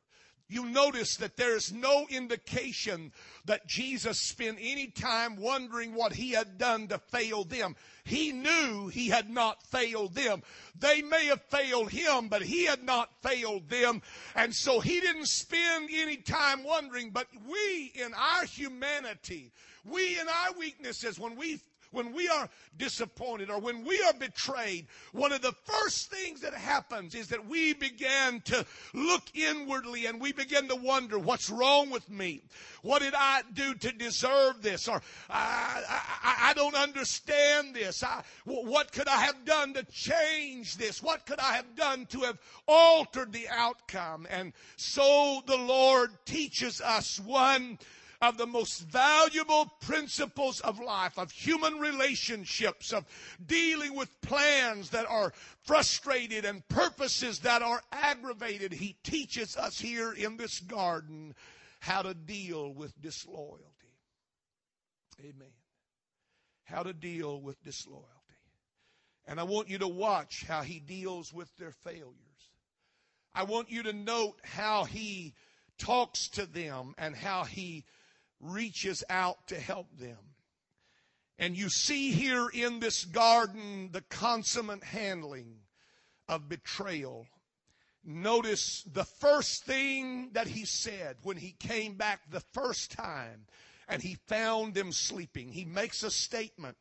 You 0.52 0.66
notice 0.66 1.18
that 1.18 1.38
there 1.38 1.56
is 1.56 1.72
no 1.72 2.08
indication 2.10 3.12
that 3.46 3.68
Jesus 3.68 4.20
spent 4.20 4.58
any 4.60 4.88
time 4.88 5.36
wondering 5.36 5.94
what 5.94 6.14
he 6.14 6.32
had 6.32 6.58
done 6.58 6.88
to 6.88 6.98
fail 6.98 7.44
them. 7.44 7.76
He 8.04 8.32
knew 8.32 8.88
he 8.88 9.10
had 9.10 9.30
not 9.30 9.62
failed 9.68 10.16
them. 10.16 10.42
They 10.76 11.04
may 11.04 11.26
have 11.26 11.44
failed 11.44 11.92
him, 11.92 12.30
but 12.30 12.42
he 12.42 12.66
had 12.66 12.84
not 12.84 13.12
failed 13.22 13.70
them. 13.70 14.02
And 14.36 14.56
so 14.56 14.80
he 14.80 15.00
didn't 15.00 15.28
spend 15.28 15.90
any 15.94 16.18
time 16.18 16.64
wondering, 16.64 17.12
but 17.12 17.28
we 17.48 17.92
in 17.94 18.12
our 18.16 18.46
humanity, 18.46 19.52
we 19.90 20.20
in 20.20 20.28
our 20.28 20.58
weaknesses, 20.58 21.20
when 21.20 21.36
we 21.36 21.60
when 21.92 22.14
we 22.14 22.28
are 22.28 22.50
disappointed 22.78 23.50
or 23.50 23.60
when 23.60 23.84
we 23.84 24.02
are 24.04 24.14
betrayed, 24.14 24.88
one 25.12 25.32
of 25.32 25.42
the 25.42 25.54
first 25.64 26.12
things 26.12 26.42
that 26.42 26.54
happens 26.54 27.16
is 27.16 27.28
that 27.30 27.48
we 27.48 27.74
begin 27.74 28.42
to 28.46 28.66
look 28.94 29.24
inwardly 29.34 30.06
and 30.06 30.22
we 30.22 30.32
begin 30.32 30.68
to 30.68 30.76
wonder 30.76 31.18
what's 31.18 31.50
wrong 31.50 31.90
with 31.90 32.10
me. 32.10 32.42
What 32.82 33.02
did 33.02 33.14
I 33.16 33.42
do 33.54 33.74
to 33.74 33.92
deserve 33.92 34.62
this? 34.62 34.88
Or 34.88 35.02
I, 35.30 35.84
I, 35.90 36.50
I 36.50 36.54
don't 36.54 36.76
understand 36.76 37.74
this. 37.74 38.04
I, 38.04 38.24
what 38.46 38.92
could 38.92 39.08
I 39.08 39.22
have 39.24 39.44
done 39.46 39.74
to 39.74 39.84
change 39.92 40.78
this? 40.78 41.02
What 41.02 41.26
could 41.26 41.40
I 41.40 41.54
have 41.56 41.76
done 41.76 42.06
to 42.08 42.20
have 42.22 42.38
altered 42.68 43.34
the 43.34 43.48
outcome? 43.50 44.28
And 44.30 44.54
so 44.78 45.42
the 45.46 45.58
Lord 45.58 46.12
teaches 46.26 46.82
us 46.82 47.20
one 47.20 47.80
of 48.22 48.38
the 48.38 48.46
most 48.46 48.82
valuable 48.82 49.72
principles 49.80 50.60
of 50.62 50.80
life, 50.80 51.18
of 51.18 51.32
human 51.32 51.80
relationships, 51.80 52.92
of 52.92 53.06
dealing 53.46 53.96
with 53.96 54.22
plans 54.22 54.90
that 54.90 55.06
are 55.10 55.32
frustrated 55.64 56.44
and 56.44 56.68
purposes 56.68 57.40
that 57.40 57.62
are 57.62 57.82
aggravated. 57.92 58.74
He 58.74 58.98
teaches 59.04 59.56
us 59.56 59.80
here 59.80 60.12
in 60.12 60.36
this 60.36 60.60
garden 60.60 61.34
how 61.80 62.02
to 62.02 62.14
deal 62.14 62.74
with 62.74 63.00
disloyalty. 63.02 63.64
Amen. 65.22 65.54
How 66.66 66.84
to 66.84 66.94
deal 66.94 67.42
with 67.42 67.64
disloyalty. 67.64 68.06
And 69.26 69.40
I 69.40 69.44
want 69.44 69.70
you 69.70 69.78
to 69.78 69.88
watch 69.88 70.44
how 70.46 70.62
he 70.62 70.80
deals 70.80 71.32
with 71.32 71.56
their 71.58 71.72
failures. 71.72 72.16
I 73.34 73.44
want 73.44 73.70
you 73.70 73.84
to 73.84 73.94
note 73.94 74.36
how 74.44 74.84
he 74.84 75.36
talks 75.78 76.28
to 76.30 76.46
them 76.46 76.96
and 76.98 77.16
how 77.16 77.46
he 77.46 77.86
reaches 78.40 79.04
out 79.10 79.48
to 79.48 79.60
help 79.60 79.88
them. 79.98 80.18
And 81.38 81.56
you 81.56 81.70
see 81.70 82.12
here 82.12 82.50
in 82.50 82.80
this 82.80 83.06
garden 83.06 83.90
the 83.92 84.02
consummate 84.02 84.84
handling 84.84 85.56
of 86.28 86.50
betrayal. 86.50 87.28
Notice 88.04 88.84
the 88.92 89.06
first 89.06 89.64
thing 89.64 90.32
that 90.34 90.48
he 90.48 90.66
said 90.66 91.18
when 91.24 91.38
he 91.38 91.56
came 91.60 91.96
back 91.96 92.22
the 92.30 92.44
first 92.54 92.92
time 92.92 93.46
and 93.88 94.02
he 94.02 94.16
found 94.28 94.74
them 94.74 94.92
sleeping. 94.92 95.52
He 95.52 95.66
makes 95.66 96.04
a 96.04 96.12
statement 96.12 96.78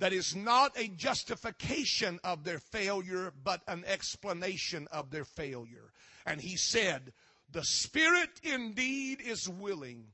that 0.00 0.12
is 0.12 0.34
not 0.34 0.78
a 0.78 0.88
justification 0.88 2.18
of 2.24 2.42
their 2.42 2.58
failure, 2.58 3.32
but 3.44 3.62
an 3.68 3.84
explanation 3.86 4.88
of 4.90 5.10
their 5.10 5.24
failure. 5.24 5.92
And 6.26 6.40
he 6.40 6.56
said, 6.56 7.12
The 7.50 7.64
spirit 7.64 8.30
indeed 8.42 9.20
is 9.20 9.48
willing, 9.48 10.06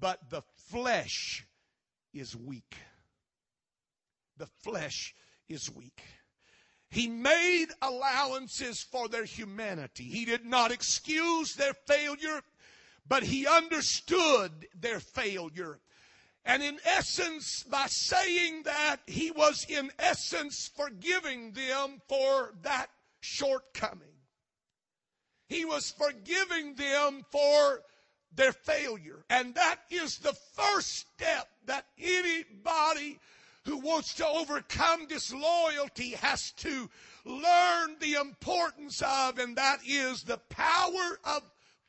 but 0.00 0.30
the 0.30 0.42
flesh 0.70 1.46
is 2.12 2.36
weak. 2.36 2.76
The 4.36 4.48
flesh 4.62 5.14
is 5.48 5.70
weak. 5.70 6.02
He 6.90 7.08
made 7.08 7.66
allowances 7.82 8.82
for 8.82 9.08
their 9.08 9.24
humanity. 9.24 10.04
He 10.04 10.24
did 10.24 10.44
not 10.44 10.70
excuse 10.70 11.54
their 11.54 11.74
failure, 11.74 12.40
but 13.06 13.24
he 13.24 13.46
understood 13.46 14.52
their 14.78 15.00
failure. 15.00 15.80
And 16.44 16.62
in 16.62 16.78
essence, 16.84 17.64
by 17.64 17.86
saying 17.88 18.64
that, 18.64 18.98
he 19.06 19.30
was 19.30 19.66
in 19.68 19.90
essence 19.98 20.70
forgiving 20.76 21.52
them 21.52 22.00
for 22.08 22.54
that 22.62 22.88
shortcoming. 23.20 24.14
He 25.48 25.64
was 25.64 25.90
forgiving 25.90 26.74
them 26.74 27.24
for 27.30 27.82
their 28.36 28.52
failure. 28.52 29.24
And 29.30 29.54
that 29.54 29.80
is 29.90 30.18
the 30.18 30.34
first 30.54 30.88
step 30.96 31.48
that 31.66 31.86
anybody 31.98 33.18
who 33.64 33.78
wants 33.78 34.14
to 34.14 34.26
overcome 34.26 35.06
disloyalty 35.06 36.10
has 36.10 36.52
to 36.52 36.90
learn 37.24 37.96
the 38.00 38.14
importance 38.14 39.02
of, 39.02 39.38
and 39.38 39.56
that 39.56 39.78
is 39.86 40.22
the 40.22 40.38
power 40.50 41.18
of 41.24 41.42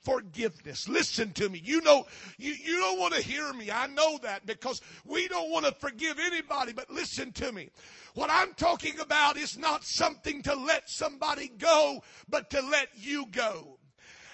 forgiveness. 0.06 0.88
Listen 0.88 1.34
to 1.34 1.50
me. 1.50 1.62
You 1.64 1.82
know, 1.82 2.06
you, 2.38 2.54
you 2.54 2.78
don't 2.78 3.00
want 3.00 3.16
to 3.16 3.22
hear 3.22 3.52
me. 3.54 3.72
I 3.72 3.88
know 3.88 4.20
that 4.20 4.46
because 4.46 4.82
we 5.04 5.28
don't 5.28 5.50
want 5.50 5.66
to 5.66 5.72
forgive 5.74 6.20
anybody, 6.20 6.72
but 6.72 6.90
listen 6.90 7.32
to 7.34 7.52
me. 7.52 7.72
What 8.14 8.30
I'm 8.32 8.54
talking 8.54 9.00
about 9.00 9.36
is 9.36 9.58
not 9.58 9.84
something 9.84 10.42
to 10.44 10.56
let 10.56 10.90
somebody 10.90 11.52
go, 11.58 12.02
but 12.30 12.50
to 12.52 12.62
let 12.62 12.90
you 12.96 13.26
go. 13.32 13.75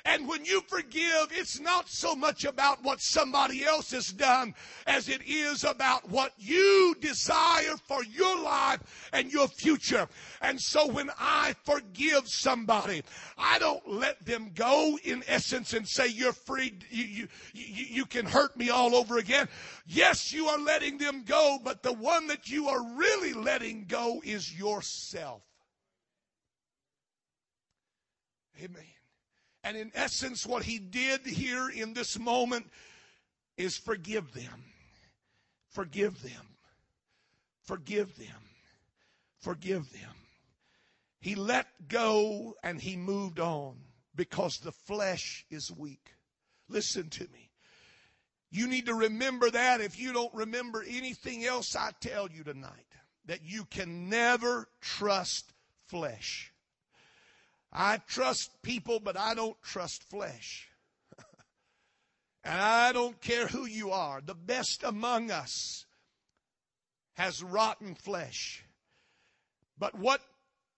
And 0.05 0.27
when 0.27 0.45
you 0.45 0.61
forgive, 0.67 1.27
it's 1.31 1.59
not 1.59 1.89
so 1.89 2.15
much 2.15 2.43
about 2.45 2.83
what 2.83 3.01
somebody 3.01 3.63
else 3.63 3.91
has 3.91 4.07
done 4.07 4.55
as 4.87 5.09
it 5.09 5.21
is 5.25 5.63
about 5.63 6.09
what 6.09 6.33
you 6.37 6.95
desire 6.99 7.75
for 7.87 8.03
your 8.03 8.41
life 8.41 9.09
and 9.13 9.31
your 9.31 9.47
future. 9.47 10.07
And 10.41 10.59
so 10.59 10.87
when 10.87 11.11
I 11.19 11.55
forgive 11.63 12.27
somebody, 12.27 13.03
I 13.37 13.59
don't 13.59 13.87
let 13.87 14.25
them 14.25 14.51
go 14.55 14.97
in 15.03 15.23
essence 15.27 15.73
and 15.73 15.87
say, 15.87 16.07
you're 16.07 16.33
free. 16.33 16.73
You, 16.89 17.03
you, 17.03 17.27
you, 17.53 17.85
you 17.85 18.05
can 18.05 18.25
hurt 18.25 18.57
me 18.57 18.69
all 18.69 18.95
over 18.95 19.17
again. 19.17 19.47
Yes, 19.85 20.33
you 20.33 20.47
are 20.47 20.59
letting 20.59 20.97
them 20.97 21.23
go, 21.25 21.59
but 21.63 21.83
the 21.83 21.93
one 21.93 22.27
that 22.27 22.49
you 22.49 22.69
are 22.69 22.83
really 22.95 23.33
letting 23.33 23.85
go 23.87 24.21
is 24.25 24.57
yourself. 24.57 25.43
Amen. 28.59 28.83
And 29.63 29.77
in 29.77 29.91
essence, 29.93 30.45
what 30.45 30.63
he 30.63 30.79
did 30.79 31.25
here 31.25 31.69
in 31.69 31.93
this 31.93 32.17
moment 32.17 32.67
is 33.57 33.77
forgive 33.77 34.33
them. 34.33 34.63
Forgive 35.69 36.21
them. 36.21 36.47
Forgive 37.63 38.17
them. 38.17 38.49
Forgive 39.39 39.91
them. 39.91 40.15
He 41.19 41.35
let 41.35 41.67
go 41.87 42.55
and 42.63 42.81
he 42.81 42.95
moved 42.95 43.39
on 43.39 43.75
because 44.15 44.57
the 44.57 44.71
flesh 44.71 45.45
is 45.49 45.71
weak. 45.71 46.15
Listen 46.67 47.09
to 47.09 47.23
me. 47.31 47.49
You 48.49 48.67
need 48.67 48.87
to 48.87 48.93
remember 48.93 49.49
that 49.51 49.79
if 49.79 49.99
you 49.99 50.11
don't 50.11 50.33
remember 50.33 50.83
anything 50.85 51.45
else 51.45 51.75
I 51.75 51.91
tell 52.01 52.29
you 52.29 52.43
tonight, 52.43 52.71
that 53.25 53.45
you 53.45 53.65
can 53.65 54.09
never 54.09 54.67
trust 54.81 55.53
flesh. 55.87 56.50
I 57.71 57.97
trust 58.07 58.61
people, 58.61 58.99
but 58.99 59.17
I 59.17 59.33
don't 59.33 59.61
trust 59.61 60.09
flesh. 60.09 60.69
and 62.43 62.59
I 62.59 62.91
don't 62.91 63.19
care 63.21 63.47
who 63.47 63.65
you 63.65 63.91
are. 63.91 64.21
The 64.21 64.35
best 64.35 64.83
among 64.83 65.31
us 65.31 65.85
has 67.13 67.43
rotten 67.43 67.95
flesh. 67.95 68.65
But 69.77 69.95
what 69.95 70.21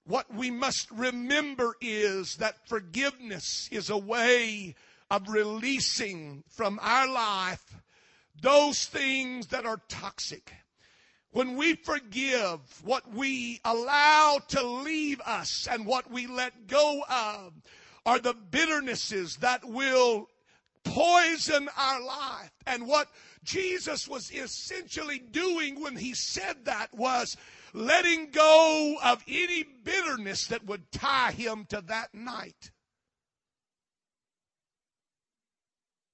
what 0.06 0.34
we 0.34 0.52
must 0.52 0.92
remember 0.92 1.76
is 1.80 2.36
that 2.38 2.68
forgiveness 2.68 3.70
is 3.72 3.90
a 3.90 3.98
way 3.98 4.76
of 5.10 5.30
releasing 5.30 6.44
from 6.50 6.78
our 6.82 7.08
life 7.08 7.78
those 8.42 8.86
things 8.86 9.48
that 9.48 9.66
are 9.66 9.80
toxic. 9.88 10.52
When 11.34 11.58
we 11.58 11.76
forgive 11.76 12.60
what 12.84 13.12
we 13.12 13.60
allow 13.66 14.40
to 14.50 14.64
leave 14.64 15.20
us 15.22 15.68
and 15.70 15.86
what 15.86 16.10
we 16.10 16.28
let 16.28 16.68
go 16.68 17.02
of 17.10 17.54
are 18.06 18.20
the 18.20 18.36
bitternesses 18.36 19.38
that 19.38 19.66
will 19.66 20.28
poison 20.84 21.70
our 21.76 22.02
life. 22.02 22.52
And 22.68 22.88
what 22.88 23.08
Jesus 23.44 24.08
was 24.08 24.32
essentially 24.32 25.18
doing 25.18 25.82
when 25.82 25.96
he 25.96 26.14
said 26.14 26.66
that 26.66 26.94
was 26.94 27.36
letting 27.74 28.30
go 28.30 28.98
of 29.04 29.24
any 29.28 29.64
bitterness 29.64 30.48
that 30.48 30.66
would 30.66 30.92
tie 30.92 31.32
him 31.32 31.66
to 31.70 31.82
that 31.88 32.14
night. 32.14 32.70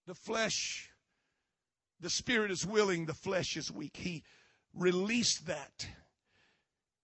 The 0.08 0.16
flesh, 0.16 0.90
the 2.00 2.10
spirit 2.10 2.52
is 2.52 2.66
willing, 2.66 3.06
the 3.06 3.14
flesh 3.14 3.58
is 3.58 3.70
weak. 3.70 3.98
He 3.98 4.24
released 4.74 5.48
that. 5.48 5.88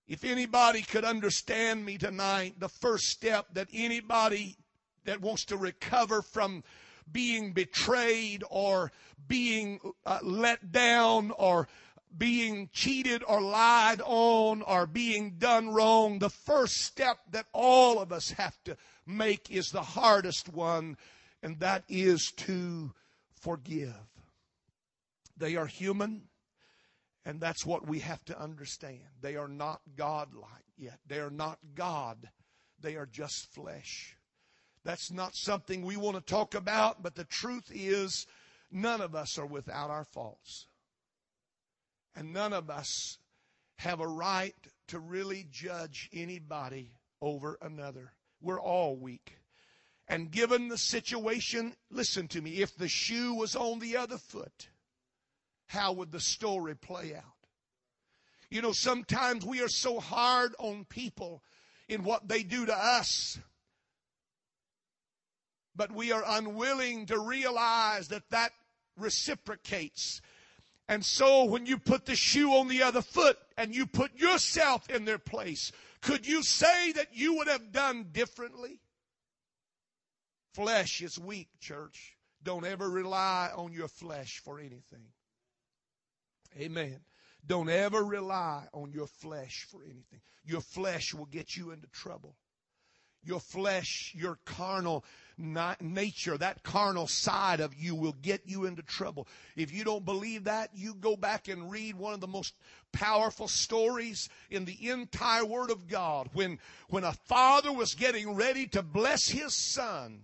If 0.07 0.23
anybody 0.23 0.83
could 0.83 1.03
understand 1.03 1.83
me 1.83 1.97
tonight, 1.97 2.59
the 2.59 2.69
first 2.69 3.05
step 3.05 3.47
that 3.53 3.67
anybody 3.73 4.57
that 5.05 5.21
wants 5.21 5.45
to 5.45 5.57
recover 5.57 6.21
from 6.21 6.63
being 7.11 7.53
betrayed 7.53 8.43
or 8.49 8.91
being 9.27 9.79
uh, 10.05 10.19
let 10.21 10.71
down 10.71 11.31
or 11.31 11.67
being 12.17 12.69
cheated 12.71 13.23
or 13.27 13.41
lied 13.41 14.01
on 14.05 14.61
or 14.61 14.85
being 14.85 15.35
done 15.37 15.69
wrong, 15.69 16.19
the 16.19 16.29
first 16.29 16.75
step 16.81 17.17
that 17.31 17.47
all 17.51 17.99
of 17.99 18.11
us 18.11 18.31
have 18.31 18.55
to 18.63 18.77
make 19.05 19.51
is 19.51 19.69
the 19.69 19.81
hardest 19.81 20.49
one, 20.49 20.97
and 21.43 21.59
that 21.59 21.83
is 21.89 22.31
to 22.37 22.93
forgive. 23.39 23.95
They 25.37 25.55
are 25.55 25.65
human, 25.65 26.23
and 27.25 27.41
that's 27.41 27.65
what 27.65 27.87
we 27.87 27.99
have 27.99 28.23
to 28.25 28.39
understand. 28.39 29.01
They 29.21 29.35
are 29.35 29.47
not 29.47 29.81
God-like 29.95 30.65
yet. 30.77 30.99
They 31.07 31.19
are 31.19 31.31
not 31.31 31.57
God. 31.73 32.29
They 32.79 32.95
are 32.95 33.07
just 33.07 33.51
flesh. 33.53 34.15
That's 34.83 35.11
not 35.11 35.35
something 35.35 35.83
we 35.83 35.97
want 35.97 36.17
to 36.17 36.21
talk 36.21 36.53
about, 36.53 37.01
but 37.01 37.15
the 37.15 37.23
truth 37.23 37.71
is 37.73 38.27
none 38.71 39.01
of 39.01 39.15
us 39.15 39.39
are 39.39 39.45
without 39.45 39.89
our 39.89 40.05
faults. 40.05 40.67
And 42.15 42.31
none 42.31 42.53
of 42.53 42.69
us 42.69 43.17
have 43.77 43.99
a 43.99 44.07
right 44.07 44.55
to 44.87 44.99
really 44.99 45.47
judge 45.49 46.09
anybody 46.13 46.91
over 47.21 47.57
another. 47.61 48.13
We're 48.39 48.61
all 48.61 48.95
weak. 48.95 49.39
And 50.07 50.29
given 50.29 50.67
the 50.67 50.77
situation, 50.77 51.73
listen 51.89 52.27
to 52.29 52.41
me, 52.41 52.61
if 52.61 52.75
the 52.75 52.87
shoe 52.87 53.33
was 53.33 53.55
on 53.55 53.79
the 53.79 53.97
other 53.97 54.19
foot, 54.19 54.69
how 55.67 55.93
would 55.93 56.11
the 56.11 56.19
story 56.19 56.75
play 56.75 57.15
out? 57.15 57.23
You 58.49 58.61
know, 58.61 58.71
sometimes 58.71 59.45
we 59.45 59.61
are 59.61 59.69
so 59.69 59.99
hard 59.99 60.53
on 60.59 60.85
people 60.85 61.43
in 61.87 62.03
what 62.03 62.27
they 62.27 62.43
do 62.43 62.65
to 62.65 62.77
us, 62.77 63.39
but 65.75 65.91
we 65.91 66.11
are 66.11 66.23
unwilling 66.25 67.07
to 67.07 67.19
realize 67.19 68.09
that 68.09 68.29
that 68.29 68.51
reciprocates 68.97 70.21
and 70.87 71.03
so 71.03 71.45
when 71.45 71.65
you 71.65 71.77
put 71.77 72.05
the 72.05 72.15
shoe 72.15 72.51
on 72.51 72.67
the 72.67 72.83
other 72.83 73.01
foot 73.01 73.37
and 73.57 73.75
you 73.75 73.85
put 73.85 74.15
yourself 74.15 74.89
in 74.89 75.05
their 75.05 75.17
place, 75.17 75.71
could 76.01 76.27
you 76.27 76.43
say 76.43 76.91
that 76.91 77.07
you 77.13 77.35
would 77.37 77.47
have 77.47 77.71
done 77.71 78.09
differently? 78.11 78.79
Flesh 80.53 81.01
is 81.01 81.17
weak, 81.17 81.49
church. 81.59 82.15
Don't 82.43 82.65
ever 82.65 82.87
rely 82.87 83.49
on 83.55 83.73
your 83.73 83.87
flesh 83.87 84.39
for 84.43 84.59
anything. 84.59 85.07
Amen. 86.57 86.99
Don't 87.45 87.69
ever 87.69 88.03
rely 88.03 88.67
on 88.73 88.91
your 88.91 89.07
flesh 89.07 89.67
for 89.69 89.81
anything. 89.83 90.21
Your 90.43 90.61
flesh 90.61 91.13
will 91.13 91.25
get 91.25 91.55
you 91.55 91.71
into 91.71 91.87
trouble. 91.87 92.35
Your 93.23 93.39
flesh, 93.39 94.13
your 94.15 94.37
carnal 94.45 95.03
nature, 95.37 96.37
that 96.37 96.63
carnal 96.63 97.07
side 97.07 97.59
of 97.59 97.73
you 97.73 97.95
will 97.95 98.15
get 98.21 98.41
you 98.45 98.65
into 98.65 98.83
trouble. 98.83 99.27
If 99.55 99.73
you 99.73 99.83
don't 99.83 100.05
believe 100.05 100.43
that, 100.43 100.69
you 100.75 100.93
go 100.93 101.15
back 101.15 101.47
and 101.47 101.71
read 101.71 101.95
one 101.95 102.13
of 102.13 102.21
the 102.21 102.27
most 102.27 102.53
powerful 102.93 103.47
stories 103.47 104.29
in 104.51 104.65
the 104.65 104.89
entire 104.89 105.43
Word 105.43 105.71
of 105.71 105.87
God. 105.87 106.29
When, 106.33 106.59
when 106.89 107.03
a 107.03 107.13
father 107.13 107.73
was 107.73 107.95
getting 107.95 108.35
ready 108.35 108.67
to 108.67 108.83
bless 108.83 109.27
his 109.27 109.55
son, 109.55 110.21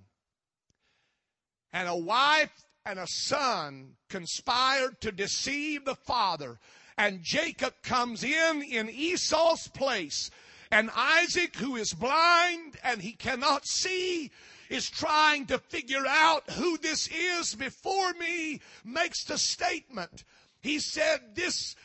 and 1.73 1.87
a 1.87 1.95
wife 1.95 2.51
and 2.85 2.99
a 2.99 3.07
son 3.07 3.95
conspired 4.09 4.99
to 5.01 5.11
deceive 5.11 5.85
the 5.85 5.95
father, 5.95 6.59
and 6.97 7.23
Jacob 7.23 7.73
comes 7.83 8.23
in 8.23 8.61
in 8.61 8.89
Esau's 8.89 9.67
place, 9.69 10.29
and 10.71 10.89
Isaac, 10.95 11.55
who 11.57 11.75
is 11.75 11.93
blind 11.93 12.77
and 12.83 13.01
he 13.01 13.11
cannot 13.11 13.67
see, 13.67 14.31
is 14.69 14.89
trying 14.89 15.45
to 15.47 15.57
figure 15.57 16.05
out 16.07 16.49
who 16.51 16.77
this 16.77 17.07
is 17.09 17.55
before 17.55 18.13
me 18.13 18.61
makes 18.85 19.25
the 19.25 19.37
statement. 19.37 20.23
He 20.61 20.79
said, 20.79 21.35
This 21.35 21.75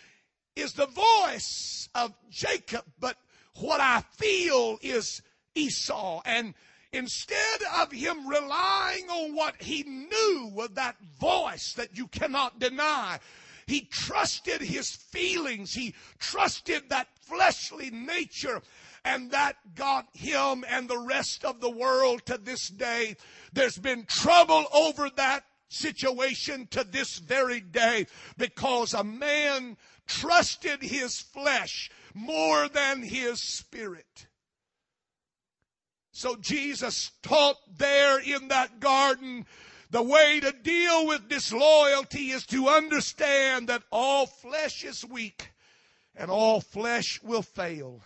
is 0.55 0.75
the 0.75 0.87
voice 0.87 1.89
of 1.95 2.15
Jacob, 2.31 2.85
but 2.99 3.17
what 3.57 3.81
I 3.81 4.03
feel 4.13 4.79
is 4.83 5.21
Esau. 5.57 6.23
And 6.25 6.55
instead 6.97 7.61
of 7.79 7.93
him 7.93 8.27
relying 8.27 9.09
on 9.09 9.35
what 9.35 9.61
he 9.61 9.83
knew 9.83 10.53
of 10.59 10.75
that 10.75 10.97
voice 11.21 11.75
that 11.75 11.97
you 11.97 12.07
cannot 12.09 12.59
deny, 12.59 13.19
he 13.67 13.83
trusted 13.83 14.61
his 14.61 14.91
feelings. 14.91 15.75
He 15.75 15.95
trusted 16.19 16.89
that 16.89 17.09
fleshly 17.21 17.91
nature 17.91 18.63
and 19.05 19.31
that 19.31 19.57
got 19.75 20.09
him 20.15 20.65
and 20.69 20.89
the 20.89 20.99
rest 20.99 21.45
of 21.45 21.61
the 21.61 21.71
world 21.71 22.25
to 22.27 22.39
this 22.39 22.69
day. 22.69 23.17
There's 23.53 23.79
been 23.79 24.05
trouble 24.07 24.67
over 24.73 25.11
that 25.17 25.45
situation 25.69 26.67
to 26.69 26.85
this 26.85 27.19
very 27.19 27.61
day 27.61 28.07
because 28.37 28.95
a 28.95 29.05
man 29.05 29.77
trusted 30.07 30.83
his 30.83 31.21
flesh 31.21 31.91
more 32.15 32.69
than 32.69 33.03
his 33.03 33.41
spirit. 33.41 34.27
So 36.17 36.35
Jesus 36.35 37.11
taught 37.23 37.59
there 37.77 38.19
in 38.19 38.49
that 38.49 38.81
garden 38.81 39.45
the 39.91 40.03
way 40.03 40.41
to 40.41 40.51
deal 40.51 41.07
with 41.07 41.29
disloyalty 41.29 42.31
is 42.31 42.47
to 42.47 42.69
understand 42.69 43.69
that 43.69 43.83
all 43.93 44.25
flesh 44.25 44.83
is 44.83 45.05
weak 45.05 45.51
and 46.15 46.31
all 46.31 46.63
flesh 46.63 47.21
will 47.23 47.43
fail. 47.43 48.01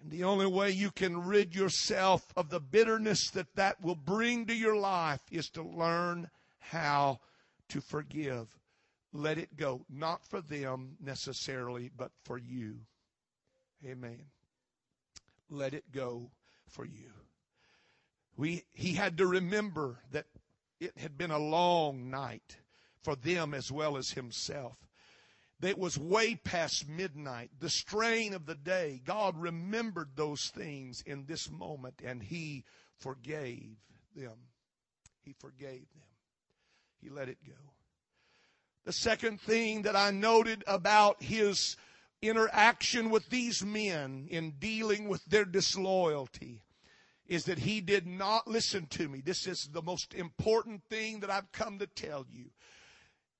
And 0.00 0.12
the 0.12 0.22
only 0.22 0.46
way 0.46 0.70
you 0.70 0.92
can 0.92 1.26
rid 1.26 1.52
yourself 1.52 2.32
of 2.36 2.48
the 2.48 2.60
bitterness 2.60 3.28
that 3.30 3.56
that 3.56 3.82
will 3.82 3.96
bring 3.96 4.46
to 4.46 4.54
your 4.54 4.76
life 4.76 5.22
is 5.32 5.50
to 5.50 5.64
learn 5.64 6.30
how 6.60 7.18
to 7.70 7.80
forgive. 7.80 8.56
Let 9.12 9.36
it 9.36 9.56
go. 9.56 9.84
Not 9.90 10.24
for 10.24 10.40
them 10.40 10.96
necessarily, 11.02 11.90
but 11.96 12.12
for 12.22 12.38
you. 12.38 12.76
Amen. 13.84 14.26
Let 15.50 15.74
it 15.74 15.90
go 15.90 16.30
for 16.68 16.84
you. 16.84 17.12
We, 18.36 18.64
he 18.72 18.92
had 18.94 19.18
to 19.18 19.26
remember 19.26 19.98
that 20.12 20.26
it 20.80 20.92
had 20.98 21.16
been 21.16 21.30
a 21.30 21.38
long 21.38 22.10
night 22.10 22.58
for 23.02 23.16
them 23.16 23.54
as 23.54 23.72
well 23.72 23.96
as 23.96 24.10
himself. 24.10 24.76
It 25.62 25.78
was 25.78 25.96
way 25.96 26.34
past 26.34 26.86
midnight, 26.86 27.50
the 27.58 27.70
strain 27.70 28.34
of 28.34 28.44
the 28.44 28.54
day. 28.54 29.00
God 29.04 29.38
remembered 29.38 30.10
those 30.14 30.48
things 30.48 31.02
in 31.06 31.24
this 31.24 31.50
moment 31.50 32.02
and 32.04 32.22
He 32.22 32.64
forgave 32.98 33.76
them. 34.14 34.36
He 35.22 35.32
forgave 35.32 35.86
them. 35.94 36.08
He 37.00 37.08
let 37.08 37.30
it 37.30 37.38
go. 37.46 37.54
The 38.84 38.92
second 38.92 39.40
thing 39.40 39.82
that 39.82 39.96
I 39.96 40.10
noted 40.10 40.62
about 40.66 41.22
His 41.22 41.76
interaction 42.22 43.10
with 43.10 43.28
these 43.30 43.64
men 43.64 44.26
in 44.30 44.52
dealing 44.58 45.08
with 45.08 45.24
their 45.26 45.44
disloyalty 45.44 46.62
is 47.26 47.44
that 47.44 47.58
he 47.58 47.80
did 47.80 48.06
not 48.06 48.46
listen 48.46 48.86
to 48.86 49.08
me. 49.08 49.20
This 49.20 49.46
is 49.46 49.68
the 49.72 49.82
most 49.82 50.14
important 50.14 50.82
thing 50.88 51.20
that 51.20 51.30
I've 51.30 51.50
come 51.52 51.78
to 51.78 51.86
tell 51.86 52.24
you. 52.30 52.50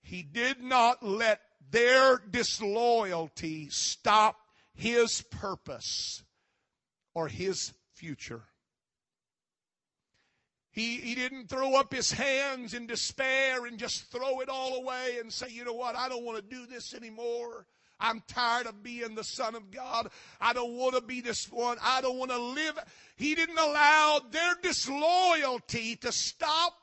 He 0.02 0.22
did 0.22 0.60
not 0.60 1.02
let 1.02 1.40
their 1.70 2.18
disloyalty 2.18 3.68
stop 3.70 4.36
his 4.74 5.22
purpose 5.22 6.22
or 7.14 7.28
his 7.28 7.72
future. 7.94 8.42
He, 10.70 10.96
he 10.98 11.14
didn't 11.14 11.48
throw 11.48 11.74
up 11.74 11.92
his 11.92 12.12
hands 12.12 12.74
in 12.74 12.86
despair 12.86 13.64
and 13.64 13.78
just 13.78 14.12
throw 14.12 14.40
it 14.40 14.50
all 14.50 14.76
away 14.76 15.16
and 15.18 15.32
say, 15.32 15.46
you 15.48 15.64
know 15.64 15.72
what, 15.72 15.96
I 15.96 16.08
don't 16.10 16.24
want 16.24 16.36
to 16.36 16.54
do 16.54 16.66
this 16.66 16.92
anymore. 16.92 17.66
I'm 17.98 18.22
tired 18.26 18.66
of 18.66 18.82
being 18.82 19.14
the 19.14 19.24
Son 19.24 19.54
of 19.54 19.70
God. 19.70 20.10
I 20.40 20.52
don't 20.52 20.76
want 20.76 20.94
to 20.94 21.00
be 21.00 21.20
this 21.20 21.50
one. 21.50 21.78
I 21.82 22.00
don't 22.00 22.18
want 22.18 22.30
to 22.30 22.38
live. 22.38 22.78
He 23.16 23.34
didn't 23.34 23.58
allow 23.58 24.20
their 24.30 24.54
disloyalty 24.62 25.96
to 25.96 26.12
stop 26.12 26.74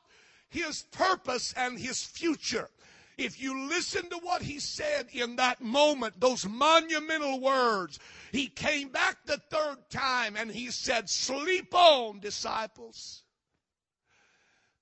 his 0.48 0.82
purpose 0.90 1.54
and 1.56 1.78
his 1.78 2.02
future. 2.02 2.68
If 3.16 3.40
you 3.40 3.68
listen 3.68 4.10
to 4.10 4.16
what 4.18 4.42
he 4.42 4.58
said 4.58 5.06
in 5.12 5.36
that 5.36 5.60
moment, 5.60 6.20
those 6.20 6.48
monumental 6.48 7.40
words, 7.40 8.00
he 8.32 8.48
came 8.48 8.88
back 8.88 9.18
the 9.24 9.40
third 9.50 9.76
time 9.88 10.36
and 10.36 10.50
he 10.50 10.70
said, 10.70 11.08
Sleep 11.08 11.72
on, 11.74 12.18
disciples. 12.18 13.22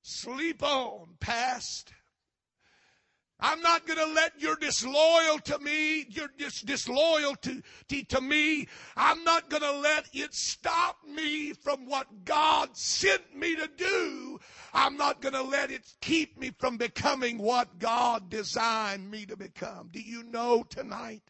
Sleep 0.01 0.63
on, 0.63 1.17
past. 1.21 1.93
I'm 3.43 3.61
not 3.61 3.87
going 3.87 3.99
to 3.99 4.15
let 4.15 4.41
your 4.41 4.55
disloyal 4.55 5.41
to 5.41 5.59
me, 5.59 6.07
your 6.09 6.29
dis- 6.39 6.63
disloyalty 6.63 7.63
to 7.89 8.21
me, 8.21 8.69
I'm 8.97 9.25
not 9.25 9.51
going 9.51 9.63
to 9.63 9.73
let 9.73 10.07
it 10.13 10.33
stop 10.33 10.99
me 11.05 11.53
from 11.53 11.87
what 11.87 12.25
God 12.25 12.77
sent 12.77 13.37
me 13.37 13.57
to 13.57 13.69
do. 13.77 14.39
I'm 14.73 14.97
not 14.97 15.21
going 15.21 15.35
to 15.35 15.43
let 15.43 15.73
it 15.73 15.83
keep 16.01 16.39
me 16.39 16.53
from 16.57 16.77
becoming 16.77 17.39
what 17.39 17.81
God 17.81 18.31
designed 18.31 19.11
me 19.11 19.27
to 19.27 19.37
become. 19.37 19.89
Do 19.91 20.01
you 20.01 20.23
know 20.23 20.63
tonight 20.63 21.23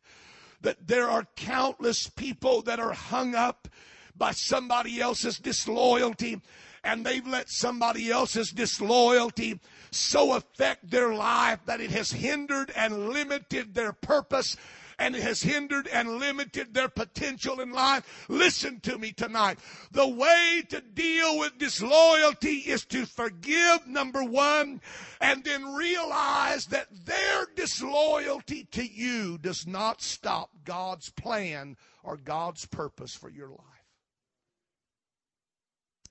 that 0.61 0.87
there 0.87 1.09
are 1.09 1.27
countless 1.35 2.09
people 2.09 2.61
that 2.63 2.79
are 2.79 2.93
hung 2.93 3.35
up 3.35 3.69
by 4.15 4.33
somebody 4.33 5.01
else's 5.01 5.39
disloyalty 5.39 6.43
and 6.85 7.07
they've 7.07 7.27
let 7.27 7.49
somebody 7.49 8.11
else's 8.11 8.51
disloyalty 8.51 9.61
so 9.95 10.35
affect 10.35 10.91
their 10.91 11.15
life 11.15 11.61
that 11.67 11.81
it 11.81 11.91
has 11.91 12.13
hindered 12.13 12.73
and 12.75 13.09
limited 13.11 13.75
their 13.75 13.93
purpose 13.93 14.57
and 14.99 15.17
it 15.17 15.23
has 15.23 15.43
hindered 15.43 15.89
and 15.89 16.19
limited 16.19 16.73
their 16.73 16.89
potential 16.89 17.61
in 17.61 17.73
life. 17.73 18.27
Listen 18.29 18.79
to 18.81 18.97
me 18.99 19.11
tonight. 19.11 19.59
The 19.91 20.07
way 20.07 20.63
to 20.69 20.81
deal 20.81 21.39
with 21.39 21.59
disloyalty 21.59 22.59
is 22.59 22.85
to 22.87 23.05
forgive, 23.07 23.87
number 23.87 24.23
one, 24.23 24.81
and 25.21 25.43
then 25.43 25.75
realize 25.75 26.67
that 26.67 26.87
their 27.05 27.47
disloyalty 27.57 28.69
to 28.73 28.85
you 28.85 29.39
does 29.39 29.67
not 29.67 30.03
stop 30.03 30.51
God's 30.65 31.11
plan 31.11 31.77
or 32.05 32.17
God's 32.17 32.67
purpose 32.67 33.15
for 33.15 33.29
your 33.29 33.49
life. 33.49 33.59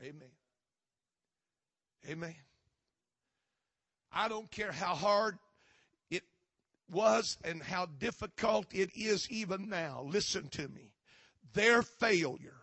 Amen. 0.01 0.31
Amen. 2.09 2.35
I 4.13 4.27
don't 4.27 4.49
care 4.51 4.71
how 4.71 4.95
hard 4.95 5.37
it 6.09 6.23
was 6.89 7.37
and 7.43 7.61
how 7.61 7.85
difficult 7.85 8.67
it 8.73 8.89
is 8.95 9.29
even 9.29 9.69
now. 9.69 10.05
Listen 10.07 10.47
to 10.49 10.67
me. 10.67 10.91
Their 11.53 11.81
failure 11.81 12.61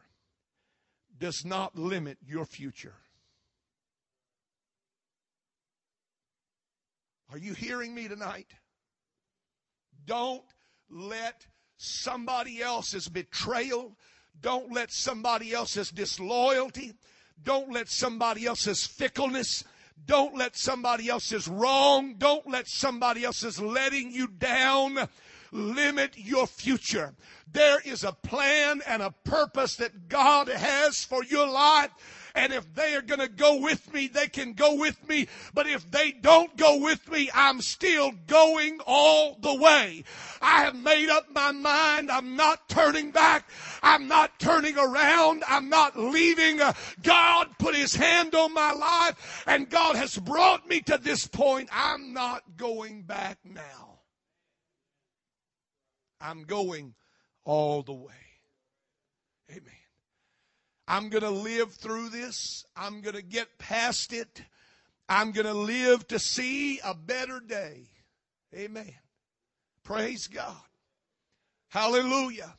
does 1.19 1.45
not 1.45 1.77
limit 1.77 2.19
your 2.27 2.45
future. 2.45 2.95
Are 7.31 7.39
you 7.39 7.53
hearing 7.53 7.95
me 7.95 8.09
tonight? 8.09 8.53
Don't 10.07 10.45
let 10.91 11.47
somebody 11.77 12.63
else's 12.63 13.09
betrayal, 13.09 13.97
don't 14.41 14.73
let 14.73 14.91
somebody 14.91 15.53
else's 15.53 15.91
disloyalty, 15.91 16.95
don't 17.43 17.71
let 17.71 17.89
somebody 17.89 18.47
else's 18.47 18.87
fickleness, 18.87 19.65
don't 20.07 20.37
let 20.37 20.57
somebody 20.57 21.09
else's 21.09 21.49
wrong, 21.49 22.15
don't 22.19 22.49
let 22.49 22.69
somebody 22.69 23.25
else's 23.25 23.61
letting 23.61 24.11
you 24.13 24.27
down 24.27 25.09
limit 25.53 26.13
your 26.17 26.47
future. 26.47 27.15
There 27.51 27.81
is 27.81 28.05
a 28.05 28.13
plan 28.13 28.83
and 28.87 29.03
a 29.03 29.15
purpose 29.25 29.77
that 29.77 30.09
God 30.09 30.49
has 30.49 31.05
for 31.05 31.25
your 31.25 31.49
life. 31.49 31.91
And 32.39 32.53
if 32.53 32.73
they 32.73 32.95
are 32.95 33.03
going 33.03 33.19
to 33.19 33.27
go 33.27 33.57
with 33.61 33.93
me, 33.93 34.07
they 34.07 34.29
can 34.29 34.53
go 34.53 34.77
with 34.77 35.09
me. 35.09 35.27
But 35.55 35.67
if 35.67 35.91
they 35.91 36.13
don't 36.13 36.57
go 36.57 36.79
with 36.79 37.11
me, 37.11 37.29
I'm 37.35 37.61
still 37.61 38.13
going 38.29 38.79
all 38.87 39.37
the 39.41 39.57
way. 39.57 40.05
I 40.41 40.63
have 40.63 40.77
made 40.77 41.09
up 41.09 41.27
my 41.33 41.51
mind. 41.51 42.13
I'm 42.13 42.37
not 42.37 42.69
turning 42.69 43.11
back. 43.11 43.51
I'm 43.83 44.07
not 44.07 44.39
turning 44.39 44.79
around. 44.79 45.43
I'm 45.49 45.69
not 45.69 45.99
leaving. 45.99 46.61
Uh, 46.61 46.75
God 47.03 47.49
put 47.59 47.75
his 47.75 47.97
hand 47.97 48.37
on 48.37 48.55
my 48.55 48.71
life 48.71 49.43
and 49.49 49.69
God 49.69 49.97
has 49.97 50.17
brought 50.17 50.69
me 50.69 50.81
to 50.83 50.97
this 50.97 51.27
point. 51.27 51.69
I'm 51.73 52.13
not 52.13 52.45
going 52.57 53.03
back 53.03 53.39
now. 53.45 53.99
I'm 56.21 56.45
going 56.45 56.95
all 57.45 57.83
the 57.83 57.95
way. 57.95 58.13
Amen. 59.51 59.78
I'm 60.89 61.11
going 61.11 61.23
to 61.23 61.31
live 61.31 61.75
through 61.75 62.09
this. 62.09 62.65
I'm 62.75 63.03
going 63.03 63.15
to 63.15 63.23
get 63.23 63.59
past 63.59 64.15
it. 64.15 64.43
I'm 65.07 65.33
going 65.33 65.47
to 65.47 65.53
live 65.53 66.09
to 66.09 66.19
see 66.19 66.81
a 66.83 66.95
better 66.95 67.41
day. 67.41 67.89
Amen. 68.55 68.95
Praise 69.85 70.27
God. 70.27 70.57
Hallelujah. 71.69 72.55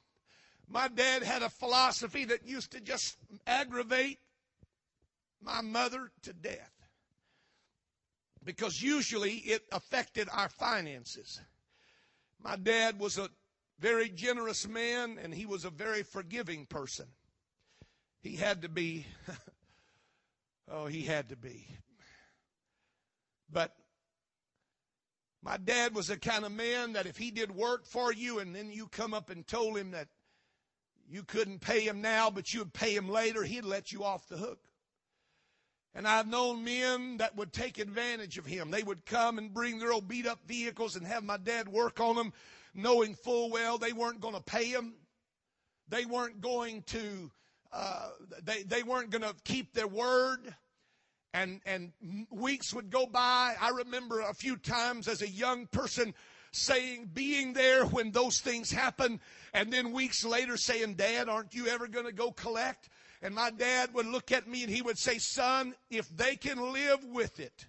My 0.68 0.88
dad 0.88 1.24
had 1.24 1.42
a 1.42 1.50
philosophy 1.50 2.26
that 2.26 2.48
used 2.48 2.72
to 2.74 2.80
just 2.80 3.18
aggravate 3.48 4.20
my 5.42 5.62
mother 5.62 6.12
to 6.22 6.34
death 6.34 6.72
because 8.44 8.80
usually 8.80 9.34
it 9.38 9.63
affected 9.72 10.28
our 10.32 10.50
finances. 10.50 11.42
My 12.39 12.56
dad 12.58 13.00
was 13.00 13.18
a 13.18 13.30
very 13.80 14.10
generous 14.10 14.68
man 14.68 15.18
and 15.20 15.34
he 15.34 15.48
was 15.48 15.65
a 15.65 15.72
very 15.72 16.04
forgiving 16.04 16.68
person. 16.68 17.08
He 18.21 18.36
had 18.36 18.63
to 18.63 18.69
be. 18.69 19.05
oh, 20.71 20.88
he 20.88 21.03
had 21.03 21.29
to 21.29 21.36
be. 21.36 21.67
But 23.51 23.73
my 25.41 25.58
dad 25.58 25.95
was 25.95 26.08
the 26.08 26.17
kind 26.17 26.43
of 26.43 26.51
man 26.51 26.93
that 26.93 27.05
if 27.05 27.17
he 27.17 27.32
did 27.32 27.51
work 27.51 27.86
for 27.86 28.13
you 28.13 28.39
and 28.39 28.53
then 28.53 28.71
you 28.71 28.88
come 28.88 29.13
up 29.13 29.29
and 29.29 29.47
told 29.47 29.77
him 29.77 29.91
that 29.91 30.08
you 31.10 31.23
couldn't 31.23 31.60
pay 31.60 31.82
him 31.82 32.01
now, 32.01 32.29
but 32.29 32.53
you 32.53 32.60
would 32.60 32.73
pay 32.73 32.93
him 32.93 33.10
later, 33.10 33.43
he'd 33.43 33.63
let 33.63 33.91
you 33.91 34.03
off 34.03 34.27
the 34.27 34.38
hook. 34.38 34.60
And 35.95 36.08
I've 36.08 36.27
known 36.27 36.63
men 36.63 37.17
that 37.17 37.36
would 37.36 37.51
take 37.51 37.79
advantage 37.79 38.38
of 38.38 38.45
him. 38.45 38.69
They 38.69 38.84
would 38.84 39.05
come 39.05 39.39
and 39.39 39.53
bring 39.53 39.79
their 39.79 39.91
old 39.91 40.08
beat 40.08 40.27
up 40.27 40.39
vehicles 40.45 40.95
and 40.95 41.08
have 41.08 41.23
my 41.23 41.38
dad 41.38 41.67
work 41.67 41.99
on 41.99 42.15
them, 42.15 42.32
knowing 42.75 43.15
full 43.15 43.49
well 43.49 43.79
they 43.79 43.91
weren't 43.91 44.21
going 44.21 44.36
to 44.36 44.41
pay 44.41 44.65
him. 44.65 44.93
They 45.88 46.05
weren't 46.05 46.41
going 46.41 46.84
to 46.84 47.32
uh, 47.71 48.10
they, 48.43 48.63
they 48.63 48.84
weren't 48.84 49.10
going 49.10 49.21
to 49.21 49.36
keep 49.43 49.73
their 49.73 49.88
word. 49.88 50.55
And, 51.32 51.62
and 51.65 51.91
weeks 52.32 52.73
would 52.73 52.89
go 52.89 53.05
by. 53.05 53.55
I 53.62 53.69
remember 53.69 54.21
a 54.21 54.34
few 54.34 54.58
times 54.58 55.08
as 55.08 55.21
a 55.21 55.29
young 55.29 55.67
person 55.67 56.15
saying, 56.51 57.12
being 57.13 57.53
there 57.53 57.86
when 57.86 58.10
those 58.12 58.39
things 58.39 58.71
happen, 58.71 59.19
and 59.53 59.71
then 59.71 59.91
weeks 59.91 60.25
later 60.25 60.58
saying, 60.58 60.95
Dad, 60.95 61.29
aren't 61.29 61.53
you 61.53 61.67
ever 61.67 61.88
going 61.88 62.08
to 62.08 62.12
go 62.12 62.32
collect? 62.32 62.89
And 63.21 63.36
my 63.36 63.51
dad 63.51 63.93
would 63.93 64.05
look 64.05 64.32
at 64.32 64.47
me 64.47 64.63
and 64.63 64.71
he 64.71 64.82
would 64.82 64.97
say, 64.97 65.17
Son, 65.17 65.75
if 65.89 66.10
they 66.10 66.36
can 66.36 66.73
live 66.73 67.03
with 67.03 67.39
it, 67.39 67.67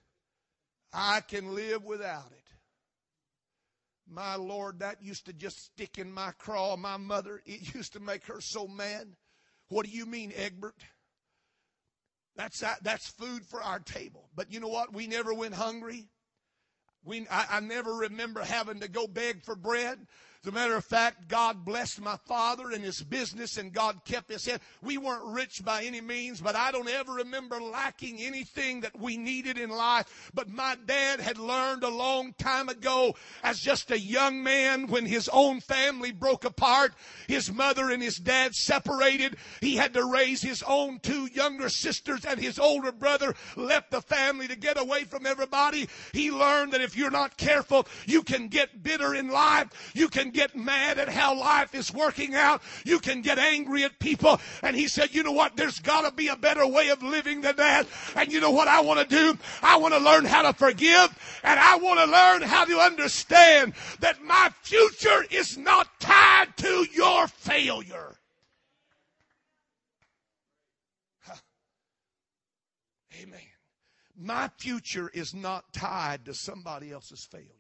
I 0.92 1.20
can 1.20 1.54
live 1.54 1.84
without 1.84 2.30
it. 2.30 2.36
My 4.08 4.36
Lord, 4.36 4.80
that 4.80 5.02
used 5.02 5.26
to 5.26 5.32
just 5.32 5.66
stick 5.66 5.98
in 5.98 6.12
my 6.12 6.32
craw. 6.38 6.76
My 6.76 6.96
mother, 6.96 7.42
it 7.44 7.74
used 7.74 7.92
to 7.92 8.00
make 8.00 8.26
her 8.26 8.40
so 8.40 8.66
mad. 8.66 9.08
What 9.70 9.86
do 9.86 9.92
you 9.92 10.04
mean, 10.04 10.32
Egbert? 10.36 10.84
That's, 12.36 12.62
that's 12.82 13.08
food 13.08 13.46
for 13.46 13.62
our 13.62 13.78
table. 13.78 14.28
But 14.34 14.52
you 14.52 14.60
know 14.60 14.68
what? 14.68 14.92
We 14.92 15.06
never 15.06 15.32
went 15.32 15.54
hungry. 15.54 16.08
We, 17.04 17.26
I, 17.30 17.46
I 17.52 17.60
never 17.60 17.94
remember 17.94 18.40
having 18.40 18.80
to 18.80 18.88
go 18.88 19.06
beg 19.06 19.44
for 19.44 19.56
bread. 19.56 20.06
As 20.42 20.48
a 20.48 20.52
matter 20.52 20.74
of 20.74 20.86
fact, 20.86 21.28
God 21.28 21.66
blessed 21.66 22.00
my 22.00 22.16
father 22.24 22.70
and 22.70 22.82
his 22.82 23.02
business 23.02 23.58
and 23.58 23.74
God 23.74 24.00
kept 24.06 24.30
his 24.30 24.46
head. 24.46 24.62
We 24.80 24.96
weren't 24.96 25.34
rich 25.34 25.62
by 25.62 25.84
any 25.84 26.00
means, 26.00 26.40
but 26.40 26.56
I 26.56 26.72
don't 26.72 26.88
ever 26.88 27.12
remember 27.12 27.60
lacking 27.60 28.20
anything 28.20 28.80
that 28.80 28.98
we 28.98 29.18
needed 29.18 29.58
in 29.58 29.68
life. 29.68 30.30
But 30.32 30.48
my 30.48 30.78
dad 30.86 31.20
had 31.20 31.36
learned 31.36 31.82
a 31.82 31.90
long 31.90 32.32
time 32.38 32.70
ago 32.70 33.16
as 33.44 33.60
just 33.60 33.90
a 33.90 34.00
young 34.00 34.42
man 34.42 34.86
when 34.86 35.04
his 35.04 35.28
own 35.30 35.60
family 35.60 36.10
broke 36.10 36.46
apart, 36.46 36.94
his 37.28 37.52
mother 37.52 37.90
and 37.90 38.02
his 38.02 38.16
dad 38.16 38.54
separated. 38.54 39.36
He 39.60 39.76
had 39.76 39.92
to 39.92 40.06
raise 40.06 40.40
his 40.40 40.62
own 40.62 41.00
two 41.00 41.26
younger 41.26 41.68
sisters 41.68 42.24
and 42.24 42.40
his 42.40 42.58
older 42.58 42.92
brother 42.92 43.34
left 43.56 43.90
the 43.90 44.00
family 44.00 44.48
to 44.48 44.56
get 44.56 44.80
away 44.80 45.04
from 45.04 45.26
everybody. 45.26 45.86
He 46.14 46.30
learned 46.30 46.72
that 46.72 46.80
if 46.80 46.96
you're 46.96 47.10
not 47.10 47.36
careful, 47.36 47.86
you 48.06 48.22
can 48.22 48.48
get 48.48 48.82
bitter 48.82 49.14
in 49.14 49.28
life. 49.28 49.92
You 49.94 50.08
can 50.08 50.29
get 50.30 50.56
mad 50.56 50.98
at 50.98 51.08
how 51.08 51.38
life 51.38 51.74
is 51.74 51.92
working 51.92 52.34
out. 52.34 52.62
You 52.84 52.98
can 52.98 53.22
get 53.22 53.38
angry 53.38 53.84
at 53.84 53.98
people. 53.98 54.40
And 54.62 54.76
he 54.76 54.88
said, 54.88 55.14
you 55.14 55.22
know 55.22 55.32
what? 55.32 55.56
There's 55.56 55.80
got 55.80 56.02
to 56.02 56.12
be 56.12 56.28
a 56.28 56.36
better 56.36 56.66
way 56.66 56.88
of 56.88 57.02
living 57.02 57.40
than 57.40 57.56
that. 57.56 57.86
And 58.16 58.32
you 58.32 58.40
know 58.40 58.50
what 58.50 58.68
I 58.68 58.80
want 58.80 59.00
to 59.00 59.16
do? 59.16 59.38
I 59.62 59.76
want 59.76 59.94
to 59.94 60.00
learn 60.00 60.24
how 60.24 60.42
to 60.42 60.52
forgive 60.52 61.40
and 61.42 61.58
I 61.58 61.76
want 61.76 62.00
to 62.00 62.06
learn 62.06 62.42
how 62.42 62.64
to 62.64 62.78
understand 62.78 63.74
that 64.00 64.22
my 64.22 64.50
future 64.62 65.24
is 65.30 65.56
not 65.56 65.88
tied 66.00 66.56
to 66.58 66.86
your 66.92 67.28
failure. 67.28 68.16
Amen. 73.22 73.40
My 74.16 74.48
future 74.58 75.10
is 75.12 75.34
not 75.34 75.72
tied 75.72 76.26
to 76.26 76.34
somebody 76.34 76.92
else's 76.92 77.24
failure. 77.24 77.59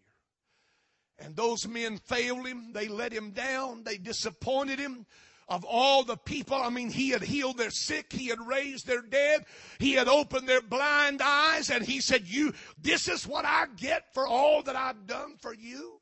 And 1.20 1.36
those 1.36 1.68
men 1.68 1.98
failed 1.98 2.46
him. 2.46 2.72
They 2.72 2.88
let 2.88 3.12
him 3.12 3.30
down. 3.30 3.84
They 3.84 3.98
disappointed 3.98 4.78
him. 4.78 5.06
Of 5.48 5.64
all 5.64 6.04
the 6.04 6.16
people, 6.16 6.56
I 6.56 6.70
mean, 6.70 6.90
he 6.90 7.10
had 7.10 7.22
healed 7.22 7.58
their 7.58 7.72
sick. 7.72 8.12
He 8.12 8.28
had 8.28 8.38
raised 8.40 8.86
their 8.86 9.02
dead. 9.02 9.44
He 9.80 9.94
had 9.94 10.06
opened 10.06 10.48
their 10.48 10.62
blind 10.62 11.20
eyes. 11.20 11.70
And 11.70 11.84
he 11.84 12.00
said, 12.00 12.26
you, 12.26 12.54
this 12.80 13.08
is 13.08 13.26
what 13.26 13.44
I 13.44 13.66
get 13.76 14.14
for 14.14 14.26
all 14.28 14.62
that 14.62 14.76
I've 14.76 15.08
done 15.08 15.34
for 15.40 15.52
you. 15.52 16.00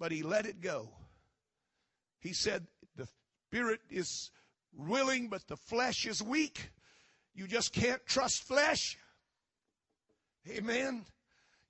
But 0.00 0.10
he 0.10 0.22
let 0.22 0.46
it 0.46 0.60
go. 0.60 0.90
He 2.18 2.32
said, 2.32 2.66
the 2.96 3.06
spirit 3.48 3.80
is 3.88 4.30
willing, 4.76 5.28
but 5.28 5.46
the 5.46 5.56
flesh 5.56 6.04
is 6.04 6.20
weak. 6.20 6.70
You 7.34 7.46
just 7.46 7.72
can't 7.72 8.04
trust 8.04 8.42
flesh. 8.42 8.98
Amen. 10.48 11.04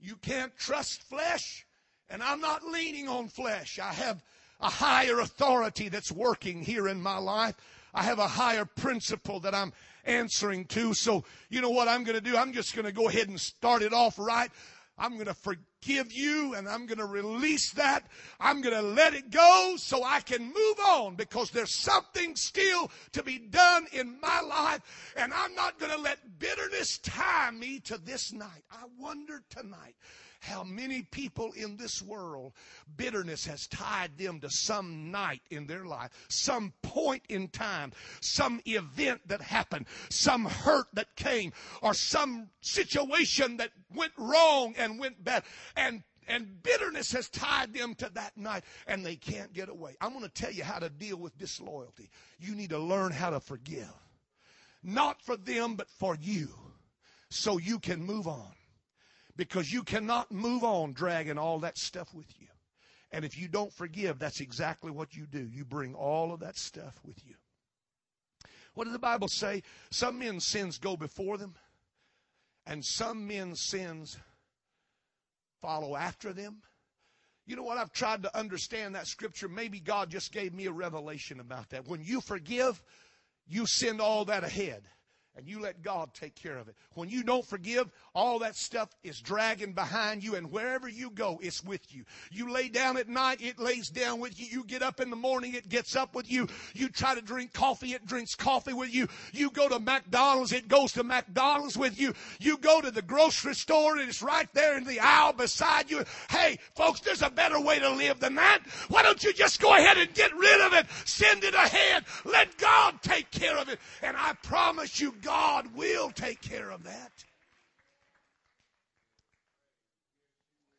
You 0.00 0.16
can't 0.16 0.56
trust 0.56 1.02
flesh. 1.02 1.66
And 2.10 2.22
I'm 2.22 2.40
not 2.40 2.64
leaning 2.64 3.08
on 3.08 3.28
flesh. 3.28 3.78
I 3.78 3.92
have 3.92 4.22
a 4.60 4.68
higher 4.68 5.20
authority 5.20 5.88
that's 5.88 6.12
working 6.12 6.62
here 6.62 6.88
in 6.88 7.00
my 7.00 7.18
life. 7.18 7.54
I 7.94 8.02
have 8.02 8.18
a 8.18 8.28
higher 8.28 8.64
principle 8.64 9.40
that 9.40 9.54
I'm 9.54 9.72
answering 10.04 10.66
to. 10.66 10.92
So, 10.94 11.24
you 11.48 11.60
know 11.60 11.70
what 11.70 11.88
I'm 11.88 12.04
going 12.04 12.16
to 12.16 12.20
do? 12.20 12.36
I'm 12.36 12.52
just 12.52 12.74
going 12.74 12.84
to 12.84 12.92
go 12.92 13.08
ahead 13.08 13.28
and 13.28 13.40
start 13.40 13.82
it 13.82 13.92
off 13.92 14.18
right. 14.18 14.50
I'm 14.98 15.14
going 15.14 15.26
to 15.26 15.34
forgive 15.34 16.12
you 16.12 16.54
and 16.54 16.68
I'm 16.68 16.84
going 16.84 16.98
to 16.98 17.06
release 17.06 17.72
that. 17.72 18.04
I'm 18.38 18.60
going 18.60 18.74
to 18.74 18.82
let 18.82 19.14
it 19.14 19.30
go 19.30 19.74
so 19.78 20.04
I 20.04 20.20
can 20.20 20.44
move 20.44 20.80
on 20.86 21.14
because 21.14 21.50
there's 21.50 21.74
something 21.74 22.36
still 22.36 22.90
to 23.12 23.22
be 23.22 23.38
done 23.38 23.86
in 23.92 24.20
my 24.20 24.40
life 24.42 25.14
and 25.16 25.32
I'm 25.32 25.54
not 25.54 25.78
going 25.78 25.92
to 25.92 25.98
let 25.98 26.38
bitterness 26.38 26.98
tie 26.98 27.50
me 27.50 27.80
to 27.80 27.96
this 27.96 28.32
night. 28.32 28.62
I 28.70 28.84
wonder 28.98 29.42
tonight 29.48 29.94
how 30.40 30.64
many 30.64 31.02
people 31.02 31.52
in 31.52 31.76
this 31.76 32.02
world 32.02 32.52
bitterness 32.96 33.46
has 33.46 33.66
tied 33.68 34.16
them 34.18 34.40
to 34.40 34.50
some 34.50 35.10
night 35.10 35.42
in 35.50 35.66
their 35.66 35.84
life, 35.84 36.10
some 36.28 36.72
point 36.82 37.22
in 37.28 37.48
time, 37.48 37.92
some 38.20 38.60
event 38.64 39.20
that 39.26 39.40
happened, 39.40 39.86
some 40.08 40.44
hurt 40.44 40.86
that 40.94 41.14
came, 41.14 41.52
or 41.82 41.94
some 41.94 42.48
situation 42.62 43.58
that 43.58 43.70
went 43.94 44.12
wrong 44.16 44.74
and 44.76 44.98
went 44.98 45.22
bad. 45.22 45.44
And 45.76 46.02
and 46.26 46.62
bitterness 46.62 47.10
has 47.12 47.28
tied 47.28 47.74
them 47.74 47.94
to 47.96 48.08
that 48.14 48.36
night 48.36 48.62
and 48.86 49.04
they 49.04 49.16
can't 49.16 49.52
get 49.52 49.68
away. 49.68 49.96
I'm 50.00 50.12
going 50.12 50.22
to 50.22 50.28
tell 50.28 50.52
you 50.52 50.62
how 50.62 50.78
to 50.78 50.88
deal 50.88 51.16
with 51.16 51.36
disloyalty. 51.36 52.08
You 52.38 52.54
need 52.54 52.70
to 52.70 52.78
learn 52.78 53.10
how 53.10 53.30
to 53.30 53.40
forgive. 53.40 53.92
Not 54.82 55.20
for 55.22 55.36
them, 55.36 55.74
but 55.74 55.90
for 55.90 56.16
you. 56.20 56.48
So 57.30 57.58
you 57.58 57.80
can 57.80 58.04
move 58.04 58.28
on 58.28 58.52
because 59.40 59.72
you 59.72 59.82
cannot 59.82 60.30
move 60.30 60.62
on 60.62 60.92
dragging 60.92 61.38
all 61.38 61.60
that 61.60 61.78
stuff 61.78 62.12
with 62.12 62.26
you. 62.38 62.46
And 63.10 63.24
if 63.24 63.38
you 63.38 63.48
don't 63.48 63.72
forgive, 63.72 64.18
that's 64.18 64.42
exactly 64.42 64.90
what 64.90 65.16
you 65.16 65.24
do. 65.24 65.48
You 65.50 65.64
bring 65.64 65.94
all 65.94 66.34
of 66.34 66.40
that 66.40 66.58
stuff 66.58 67.00
with 67.02 67.26
you. 67.26 67.36
What 68.74 68.84
does 68.84 68.92
the 68.92 68.98
Bible 68.98 69.28
say? 69.28 69.62
Some 69.90 70.18
men's 70.18 70.44
sins 70.44 70.76
go 70.76 70.94
before 70.94 71.38
them, 71.38 71.54
and 72.66 72.84
some 72.84 73.26
men's 73.26 73.62
sins 73.62 74.18
follow 75.62 75.96
after 75.96 76.34
them. 76.34 76.58
You 77.46 77.56
know 77.56 77.62
what? 77.62 77.78
I've 77.78 77.94
tried 77.94 78.24
to 78.24 78.38
understand 78.38 78.94
that 78.94 79.06
scripture. 79.06 79.48
Maybe 79.48 79.80
God 79.80 80.10
just 80.10 80.32
gave 80.32 80.52
me 80.52 80.66
a 80.66 80.70
revelation 80.70 81.40
about 81.40 81.70
that. 81.70 81.88
When 81.88 82.02
you 82.02 82.20
forgive, 82.20 82.82
you 83.48 83.64
send 83.64 84.02
all 84.02 84.26
that 84.26 84.44
ahead 84.44 84.82
and 85.36 85.46
you 85.46 85.60
let 85.60 85.82
God 85.82 86.12
take 86.12 86.34
care 86.34 86.58
of 86.58 86.68
it. 86.68 86.74
When 86.94 87.08
you 87.08 87.22
don't 87.22 87.44
forgive, 87.44 87.90
all 88.14 88.40
that 88.40 88.56
stuff 88.56 88.88
is 89.02 89.20
dragging 89.20 89.72
behind 89.72 90.22
you, 90.24 90.34
and 90.34 90.50
wherever 90.50 90.88
you 90.88 91.10
go, 91.10 91.38
it's 91.42 91.62
with 91.62 91.94
you. 91.94 92.04
You 92.30 92.52
lay 92.52 92.68
down 92.68 92.96
at 92.96 93.08
night, 93.08 93.40
it 93.40 93.58
lays 93.58 93.88
down 93.88 94.20
with 94.20 94.38
you. 94.40 94.46
You 94.46 94.64
get 94.64 94.82
up 94.82 95.00
in 95.00 95.10
the 95.10 95.16
morning, 95.16 95.54
it 95.54 95.68
gets 95.68 95.94
up 95.96 96.14
with 96.14 96.30
you. 96.30 96.48
You 96.74 96.88
try 96.88 97.14
to 97.14 97.22
drink 97.22 97.52
coffee, 97.52 97.94
it 97.94 98.06
drinks 98.06 98.34
coffee 98.34 98.72
with 98.72 98.94
you. 98.94 99.08
You 99.32 99.50
go 99.50 99.68
to 99.68 99.78
McDonald's, 99.78 100.52
it 100.52 100.68
goes 100.68 100.92
to 100.92 101.04
McDonald's 101.04 101.78
with 101.78 101.98
you. 102.00 102.12
You 102.38 102.58
go 102.58 102.80
to 102.80 102.90
the 102.90 103.02
grocery 103.02 103.54
store, 103.54 103.96
and 103.96 104.08
it's 104.08 104.22
right 104.22 104.48
there 104.52 104.76
in 104.76 104.84
the 104.84 105.00
aisle 105.00 105.32
beside 105.32 105.90
you. 105.90 106.04
Hey, 106.30 106.58
folks, 106.74 107.00
there's 107.00 107.22
a 107.22 107.30
better 107.30 107.60
way 107.60 107.78
to 107.78 107.90
live 107.90 108.20
than 108.20 108.34
that. 108.34 108.60
Why 108.88 109.02
don't 109.02 109.22
you 109.22 109.32
just 109.32 109.60
go 109.60 109.74
ahead 109.74 109.96
and 109.96 110.12
get 110.14 110.36
rid 110.36 110.60
of 110.60 110.72
it? 110.72 110.86
Send 111.04 111.44
it 111.44 111.54
ahead. 111.54 112.04
Let 112.24 112.56
God 112.58 113.00
take 113.02 113.30
care 113.30 113.56
of 113.56 113.68
it. 113.68 113.78
And 114.02 114.16
I 114.16 114.34
promise 114.42 115.00
you, 115.00 115.14
God 115.22 115.74
will 115.74 116.10
take 116.10 116.40
care 116.40 116.70
of 116.70 116.84
that. 116.84 117.24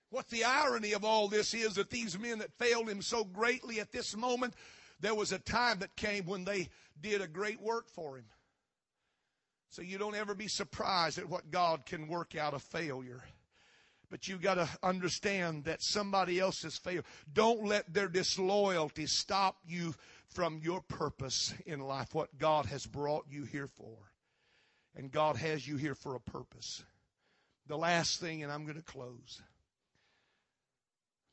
What 0.09 0.29
the 0.29 0.43
irony 0.43 0.91
of 0.91 1.05
all 1.05 1.29
this 1.29 1.53
is 1.53 1.75
that 1.75 1.89
these 1.89 2.19
men 2.19 2.39
that 2.39 2.51
failed 2.59 2.89
him 2.89 3.01
so 3.01 3.23
greatly 3.23 3.79
at 3.79 3.93
this 3.93 4.15
moment, 4.15 4.53
there 4.99 5.15
was 5.15 5.31
a 5.31 5.39
time 5.39 5.79
that 5.79 5.95
came 5.95 6.25
when 6.25 6.43
they 6.43 6.67
did 6.99 7.21
a 7.21 7.27
great 7.27 7.61
work 7.61 7.89
for 7.89 8.17
him. 8.17 8.25
So 9.69 9.81
you 9.81 9.97
don't 9.97 10.15
ever 10.15 10.35
be 10.35 10.49
surprised 10.49 11.17
at 11.17 11.29
what 11.29 11.49
God 11.49 11.85
can 11.85 12.09
work 12.09 12.35
out 12.35 12.53
of 12.53 12.61
failure. 12.61 13.23
But 14.09 14.27
you've 14.27 14.41
got 14.41 14.55
to 14.55 14.67
understand 14.83 15.63
that 15.63 15.81
somebody 15.81 16.41
else 16.41 16.63
has 16.63 16.77
failed. 16.77 17.05
Don't 17.31 17.65
let 17.65 17.93
their 17.93 18.09
disloyalty 18.09 19.05
stop 19.05 19.55
you 19.65 19.95
from 20.27 20.59
your 20.61 20.81
purpose 20.81 21.53
in 21.65 21.79
life, 21.79 22.13
what 22.13 22.37
God 22.37 22.65
has 22.65 22.85
brought 22.85 23.25
you 23.29 23.45
here 23.45 23.69
for. 23.69 24.10
And 24.95 25.11
God 25.11 25.37
has 25.37 25.67
you 25.67 25.77
here 25.77 25.95
for 25.95 26.15
a 26.15 26.19
purpose. 26.19 26.83
The 27.67 27.77
last 27.77 28.19
thing, 28.19 28.43
and 28.43 28.51
I'm 28.51 28.65
going 28.65 28.77
to 28.77 28.83
close. 28.83 29.41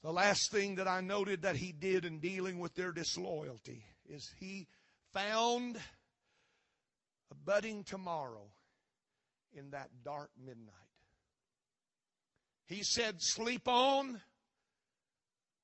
The 0.03 0.13
last 0.13 0.53
thing 0.53 0.77
that 0.77 0.87
I 0.87 1.01
noted 1.01 1.43
that 1.43 1.57
he 1.57 1.73
did 1.73 2.05
in 2.05 2.21
dealing 2.21 2.61
with 2.61 2.75
their 2.75 2.93
disloyalty 2.93 3.85
is 4.09 4.33
he 4.39 4.69
found 5.13 5.77
a 7.31 7.35
budding 7.35 7.83
tomorrow 7.83 8.47
in 9.53 9.71
that 9.71 9.91
dark 10.05 10.31
midnight. 10.39 10.75
He 12.67 12.83
said, 12.83 13.21
Sleep 13.21 13.67
on. 13.67 14.21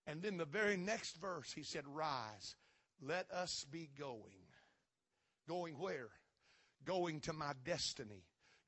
And 0.07 0.21
then 0.21 0.37
the 0.37 0.45
very 0.45 0.77
next 0.77 1.19
verse, 1.21 1.53
he 1.53 1.63
said, 1.63 1.85
Rise. 1.87 2.57
Let 3.01 3.31
us 3.31 3.65
be 3.71 3.91
going. 3.99 4.21
Going 5.49 5.75
where? 5.75 6.09
Going 6.85 7.21
to 7.21 7.33
my 7.33 7.53
destiny. 7.65 8.25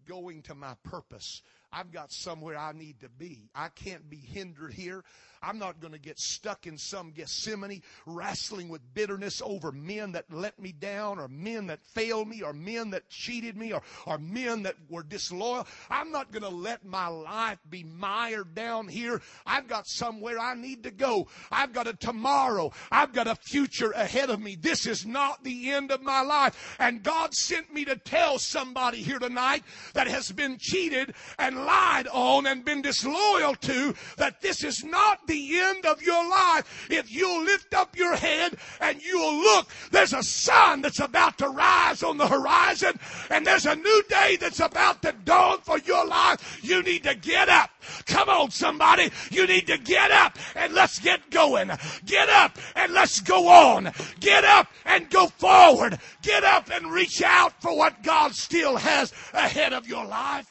Going 0.06 0.42
to 0.42 0.54
my 0.54 0.74
purpose. 0.82 1.42
I've 1.72 1.92
got 1.92 2.12
somewhere 2.12 2.56
I 2.56 2.72
need 2.72 3.00
to 3.00 3.08
be. 3.08 3.50
I 3.54 3.68
can't 3.68 4.08
be 4.08 4.16
hindered 4.16 4.72
here. 4.72 5.02
I'm 5.42 5.58
not 5.58 5.80
going 5.80 5.92
to 5.92 5.98
get 5.98 6.18
stuck 6.18 6.66
in 6.66 6.78
some 6.78 7.12
Gethsemane 7.12 7.82
wrestling 8.04 8.68
with 8.68 8.82
bitterness 8.94 9.42
over 9.44 9.70
men 9.72 10.12
that 10.12 10.24
let 10.32 10.58
me 10.58 10.72
down 10.72 11.18
or 11.18 11.28
men 11.28 11.68
that 11.68 11.84
failed 11.84 12.28
me 12.28 12.42
or 12.42 12.52
men 12.52 12.90
that 12.90 13.08
cheated 13.08 13.56
me 13.56 13.72
or, 13.72 13.82
or 14.06 14.18
men 14.18 14.62
that 14.64 14.76
were 14.88 15.02
disloyal. 15.02 15.66
I'm 15.90 16.10
not 16.10 16.32
going 16.32 16.42
to 16.42 16.48
let 16.48 16.84
my 16.84 17.06
life 17.08 17.58
be 17.68 17.84
mired 17.84 18.54
down 18.54 18.88
here. 18.88 19.20
I've 19.44 19.68
got 19.68 19.86
somewhere 19.86 20.38
I 20.38 20.54
need 20.54 20.82
to 20.84 20.90
go. 20.90 21.28
I've 21.50 21.72
got 21.72 21.86
a 21.86 21.92
tomorrow. 21.92 22.72
I've 22.90 23.12
got 23.12 23.26
a 23.26 23.36
future 23.36 23.92
ahead 23.92 24.30
of 24.30 24.40
me. 24.40 24.56
This 24.56 24.86
is 24.86 25.06
not 25.06 25.44
the 25.44 25.70
end 25.70 25.90
of 25.90 26.02
my 26.02 26.22
life. 26.22 26.76
And 26.78 27.02
God 27.02 27.34
sent 27.34 27.72
me 27.72 27.84
to 27.84 27.96
tell 27.96 28.38
somebody 28.38 28.98
here 28.98 29.18
tonight 29.18 29.64
that 29.94 30.08
has 30.08 30.32
been 30.32 30.56
cheated 30.58 31.14
and 31.38 31.55
been 31.56 31.66
lied 31.66 32.06
on 32.12 32.46
and 32.46 32.64
been 32.64 32.82
disloyal 32.82 33.54
to, 33.54 33.94
that 34.16 34.40
this 34.40 34.62
is 34.62 34.84
not 34.84 35.26
the 35.26 35.58
end 35.58 35.86
of 35.86 36.02
your 36.02 36.28
life. 36.28 36.88
If 36.90 37.12
you'll 37.12 37.44
lift 37.44 37.74
up 37.74 37.96
your 37.96 38.16
head 38.16 38.56
and 38.80 39.02
you'll 39.02 39.36
look, 39.36 39.68
there's 39.90 40.12
a 40.12 40.22
sun 40.22 40.82
that's 40.82 41.00
about 41.00 41.38
to 41.38 41.48
rise 41.48 42.02
on 42.02 42.18
the 42.18 42.26
horizon 42.26 42.98
and 43.30 43.46
there's 43.46 43.66
a 43.66 43.76
new 43.76 44.02
day 44.08 44.36
that's 44.36 44.60
about 44.60 45.02
to 45.02 45.14
dawn 45.24 45.58
for 45.62 45.78
your 45.78 46.06
life. 46.06 46.60
You 46.62 46.82
need 46.82 47.04
to 47.04 47.14
get 47.14 47.48
up. 47.48 47.70
Come 48.06 48.28
on, 48.28 48.50
somebody. 48.50 49.10
You 49.30 49.46
need 49.46 49.66
to 49.68 49.78
get 49.78 50.10
up 50.10 50.38
and 50.54 50.74
let's 50.74 50.98
get 50.98 51.30
going. 51.30 51.70
Get 52.04 52.28
up 52.28 52.58
and 52.74 52.92
let's 52.92 53.20
go 53.20 53.48
on. 53.48 53.92
Get 54.20 54.44
up 54.44 54.68
and 54.84 55.08
go 55.08 55.28
forward. 55.28 55.98
Get 56.22 56.44
up 56.44 56.70
and 56.70 56.90
reach 56.90 57.22
out 57.22 57.60
for 57.62 57.76
what 57.76 58.02
God 58.02 58.34
still 58.34 58.76
has 58.76 59.12
ahead 59.32 59.72
of 59.72 59.86
your 59.86 60.04
life. 60.04 60.50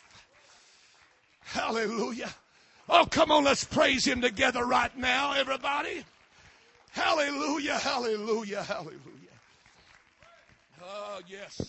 Hallelujah. 1.56 2.36
Oh, 2.90 3.06
come 3.10 3.32
on, 3.32 3.46
let's 3.46 3.64
praise 3.64 4.06
Him 4.06 4.20
together 4.20 4.66
right 4.66 4.96
now, 4.98 5.32
everybody. 5.32 6.04
Hallelujah, 6.92 7.78
hallelujah, 7.78 8.62
hallelujah. 8.62 9.00
Oh, 10.84 11.22
yes. 11.26 11.62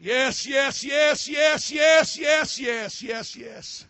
Yes, 0.00 0.46
yes, 0.46 0.82
yes, 0.82 1.28
yes, 1.28 1.70
yes, 1.70 2.18
yes, 2.18 2.58
yes, 2.58 3.02
yes, 3.02 3.36
yes. 3.36 3.84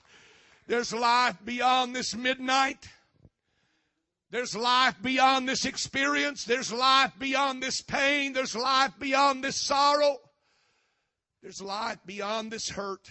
There's 0.66 0.92
life 0.92 1.36
beyond 1.44 1.94
this 1.94 2.16
midnight. 2.16 2.88
There's 4.32 4.56
life 4.56 4.96
beyond 5.00 5.48
this 5.48 5.64
experience. 5.64 6.44
There's 6.44 6.72
life 6.72 7.12
beyond 7.20 7.62
this 7.62 7.82
pain. 7.82 8.32
There's 8.32 8.56
life 8.56 8.94
beyond 8.98 9.44
this 9.44 9.60
sorrow. 9.60 10.16
There's 11.40 11.62
life 11.62 11.98
beyond 12.04 12.50
this 12.50 12.68
hurt. 12.70 13.08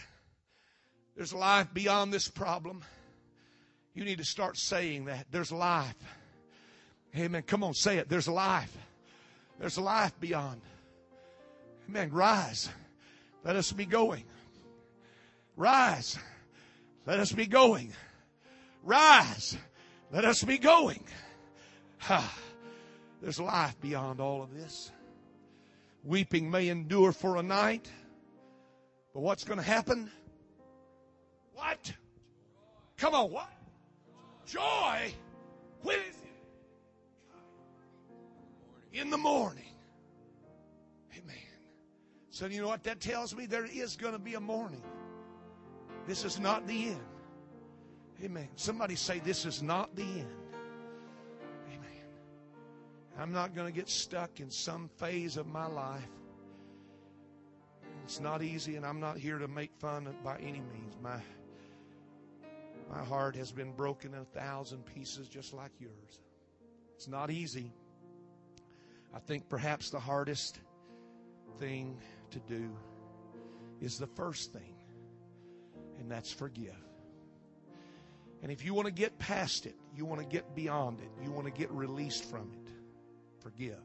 There's 1.16 1.34
life 1.34 1.68
beyond 1.74 2.12
this 2.12 2.28
problem. 2.28 2.84
You 3.94 4.04
need 4.04 4.18
to 4.18 4.26
start 4.26 4.58
saying 4.58 5.06
that. 5.06 5.28
There's 5.32 5.52
life. 5.52 5.96
Amen. 7.16 7.44
Come 7.44 7.64
on, 7.64 7.74
say 7.74 7.98
it. 7.98 8.10
There's 8.10 8.28
life. 8.28 8.76
There's 9.60 9.78
life 9.78 10.20
beyond. 10.20 10.62
Amen. 11.88 12.12
Rise. 12.12 12.70
Let 13.44 13.56
us 13.56 13.72
be 13.72 13.86
going. 13.86 14.24
Rise. 15.56 16.18
Let 17.06 17.20
us 17.20 17.32
be 17.32 17.46
going. 17.46 17.92
Rise. 18.84 19.58
Let 20.12 20.26
us 20.26 20.44
be 20.44 20.58
going. 20.58 21.04
Ha. 22.00 22.40
There's 23.22 23.40
life 23.40 23.80
beyond 23.80 24.20
all 24.20 24.42
of 24.42 24.54
this. 24.54 24.92
Weeping 26.04 26.50
may 26.50 26.68
endure 26.68 27.14
for 27.14 27.38
a 27.38 27.44
night, 27.44 27.90
but 29.14 29.22
what's 29.22 29.46
going 29.46 29.60
to 29.60 29.66
happen? 29.66 30.12
What? 31.64 31.94
Come 32.98 33.16
on, 33.16 33.32
what? 33.32 33.50
Joy. 34.46 35.14
When 35.82 35.98
is 36.00 36.18
it? 38.92 39.00
In 39.00 39.10
the 39.10 39.18
morning. 39.18 39.72
Amen. 41.18 41.36
So 42.32 42.48
you 42.48 42.62
know 42.62 42.68
what 42.68 42.84
that 42.84 43.00
tells 43.00 43.34
me? 43.34 43.46
There 43.46 43.66
is 43.66 43.96
going 43.96 44.12
to 44.12 44.20
be 44.20 44.34
a 44.34 44.42
morning. 44.42 44.84
This 46.06 46.26
is 46.26 46.38
not 46.38 46.68
the 46.68 46.90
end. 46.90 47.00
Amen. 48.22 48.50
Somebody 48.56 48.96
say, 48.96 49.20
This 49.20 49.46
is 49.46 49.64
not 49.64 49.96
the 49.96 50.04
end. 50.04 50.36
Amen. 51.70 52.04
I'm 53.18 53.32
not 53.32 53.56
going 53.56 53.68
to 53.68 53.74
get 53.74 53.88
stuck 53.88 54.42
in 54.42 54.50
some 54.50 54.90
phase 54.98 55.38
of 55.38 55.48
my 55.48 55.68
life. 55.68 56.04
It's 58.04 58.20
not 58.20 58.44
easy, 58.44 58.76
and 58.76 58.86
I'm 58.86 59.00
not 59.00 59.18
here 59.18 59.38
to 59.38 59.48
make 59.48 59.72
fun 59.80 60.14
by 60.26 60.38
any 60.40 60.62
means. 60.74 60.98
My, 61.02 61.22
my 62.90 63.04
heart 63.04 63.36
has 63.36 63.52
been 63.52 63.74
broken 63.74 64.14
in 64.14 64.20
a 64.20 64.40
thousand 64.40 64.86
pieces 64.86 65.28
just 65.28 65.54
like 65.54 65.72
yours. 65.80 66.20
It's 66.96 67.08
not 67.08 67.32
easy. 67.32 67.74
I 69.14 69.20
think 69.20 69.50
perhaps 69.50 69.90
the 69.90 70.00
hardest 70.00 70.60
thing 71.60 71.98
to 72.32 72.40
do 72.40 72.76
is 73.82 73.98
the 73.98 74.08
first 74.08 74.54
thing 74.54 74.76
and 76.00 76.12
that's 76.12 76.32
forgive. 76.32 76.76
And 78.42 78.52
if 78.52 78.66
you 78.66 78.74
want 78.74 78.88
to 78.88 78.94
get 78.94 79.18
past 79.20 79.66
it, 79.66 79.76
you 79.96 80.06
want 80.06 80.20
to 80.20 80.28
get 80.28 80.54
beyond 80.56 81.00
it, 81.00 81.10
you 81.24 81.32
want 81.32 81.46
to 81.46 81.52
get 81.52 81.72
released 81.72 82.26
from 82.26 82.52
it, 82.52 82.72
forgive. 83.40 83.80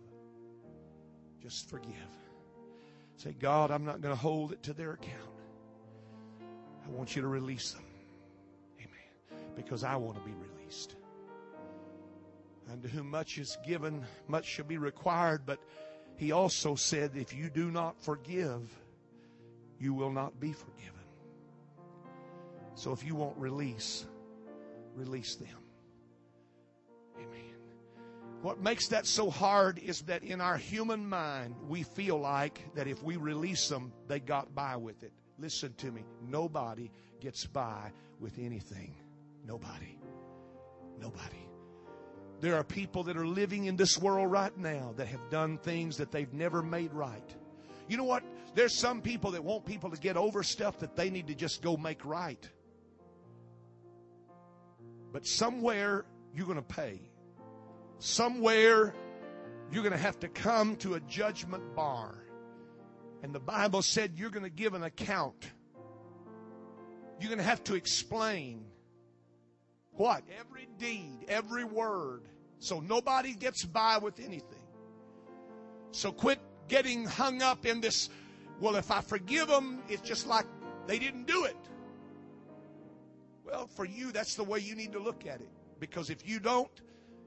Just 1.41 1.71
forgive. 1.71 1.93
Say, 3.17 3.35
God, 3.39 3.71
I'm 3.71 3.85
not 3.85 4.01
going 4.01 4.15
to 4.15 4.21
hold 4.21 4.53
it 4.53 4.63
to 4.65 4.73
their 4.73 4.93
account. 4.93 5.31
I 6.85 6.91
want 6.91 7.15
you 7.15 7.23
to 7.23 7.29
release 7.29 7.73
them. 7.73 7.85
Because 9.59 9.83
I 9.83 9.97
want 9.97 10.17
to 10.17 10.25
be 10.25 10.35
released. 10.35 10.95
And 12.71 12.81
to 12.83 12.89
whom 12.89 13.11
much 13.11 13.39
is 13.39 13.59
given, 13.67 14.05
much 14.29 14.45
shall 14.47 14.65
be 14.65 14.79
required. 14.79 15.43
But 15.45 15.59
he 16.17 16.31
also 16.31 16.77
said, 16.77 17.11
if 17.17 17.35
you 17.35 17.51
do 17.51 17.73
not 17.73 18.01
forgive, 18.01 18.71
you 19.81 19.95
will 19.95 20.13
not 20.13 20.39
be 20.39 20.53
forgiven. 20.53 20.93
So 22.77 22.93
if 22.93 23.05
you 23.05 23.17
won't 23.17 23.37
release, 23.37 24.07
release 24.95 25.35
them. 25.35 25.49
Amen. 27.17 27.55
What 28.43 28.63
makes 28.63 28.87
that 28.89 29.07
so 29.07 29.29
hard 29.29 29.79
is 29.81 30.03
that 30.03 30.23
in 30.23 30.41
our 30.41 30.57
human 30.57 31.09
mind, 31.09 31.57
we 31.67 31.83
feel 31.83 32.21
like 32.21 32.61
that 32.77 32.87
if 32.87 33.03
we 33.03 33.17
release 33.17 33.69
them, 33.69 33.93
they 34.07 34.21
got 34.21 34.55
by 34.55 34.77
with 34.77 35.03
it. 35.03 35.13
Listen 35.37 35.75
to 35.79 35.91
me. 35.91 36.05
Nobody 36.23 36.93
gets 37.21 37.45
by 37.45 37.91
with 38.21 38.39
anything. 38.39 38.95
Nobody. 39.49 39.99
Nobody. 41.01 41.49
There 42.41 42.55
are 42.57 42.63
people 42.63 43.03
that 43.05 43.17
are 43.17 43.27
living 43.27 43.65
in 43.65 43.77
this 43.77 43.99
world 43.99 44.31
right 44.31 44.57
now 44.57 44.93
that 44.97 45.09
have 45.09 45.31
done 45.31 45.57
things 45.57 45.97
that 45.97 46.13
they've 46.13 46.33
never 46.35 46.63
made 46.63 46.93
right. 46.93 47.35
You 47.89 47.97
know 47.97 48.05
what? 48.05 48.23
There's 48.55 48.75
some 48.75 49.01
people 49.01 49.31
that 49.33 49.43
want 49.43 49.65
people 49.65 49.91
to 49.91 49.97
get 49.97 50.19
over 50.19 50.43
stuff 50.43 50.79
that 50.81 50.95
they 50.95 51.09
need 51.09 51.29
to 51.29 51.35
just 51.35 51.63
go 51.63 51.79
make 51.79 52.05
right. 52.05 52.47
But 55.13 55.27
somewhere 55.27 56.05
you're 56.35 56.47
going 56.47 56.59
to 56.59 56.63
pay. 56.63 57.01
Somewhere 57.99 58.95
you're 59.73 59.83
going 59.83 59.93
to 59.93 59.99
have 59.99 60.21
to 60.21 60.29
come 60.29 60.77
to 60.77 60.95
a 60.95 61.01
judgment 61.01 61.75
bar. 61.75 62.23
And 63.23 63.35
the 63.35 63.41
Bible 63.41 63.81
said 63.81 64.13
you're 64.15 64.31
going 64.31 64.45
to 64.45 64.51
give 64.51 64.75
an 64.75 64.83
account. 64.83 65.51
You're 67.19 67.31
going 67.31 67.39
to 67.39 67.45
have 67.45 67.65
to 67.65 67.75
explain 67.75 68.67
what? 69.99 70.23
Every 70.39 70.69
deed, 70.79 71.27
every 71.29 71.65
word. 71.65 72.23
So 72.61 72.81
nobody 72.81 73.35
gets 73.35 73.65
by 73.65 73.99
with 73.99 74.21
anything. 74.21 74.63
So 75.91 76.13
quit 76.13 76.39
getting 76.69 77.05
hung 77.05 77.43
up 77.43 77.67
in 77.67 77.81
this. 77.81 78.09
Well, 78.61 78.77
if 78.77 78.91
I 78.91 79.01
forgive 79.01 79.49
them, 79.49 79.81
it's 79.89 80.03
just 80.03 80.27
like 80.27 80.47
they 80.87 80.99
didn't 80.99 81.27
do 81.27 81.45
it. 81.45 81.57
Well, 83.45 83.67
for 83.67 83.85
you, 83.85 84.13
that's 84.13 84.35
the 84.35 84.45
way 84.45 84.61
you 84.61 84.75
need 84.75 84.93
to 84.93 85.01
look 85.01 85.27
at 85.27 85.41
it. 85.41 85.49
Because 85.81 86.11
if 86.11 86.29
you 86.29 86.39
don't, 86.39 86.71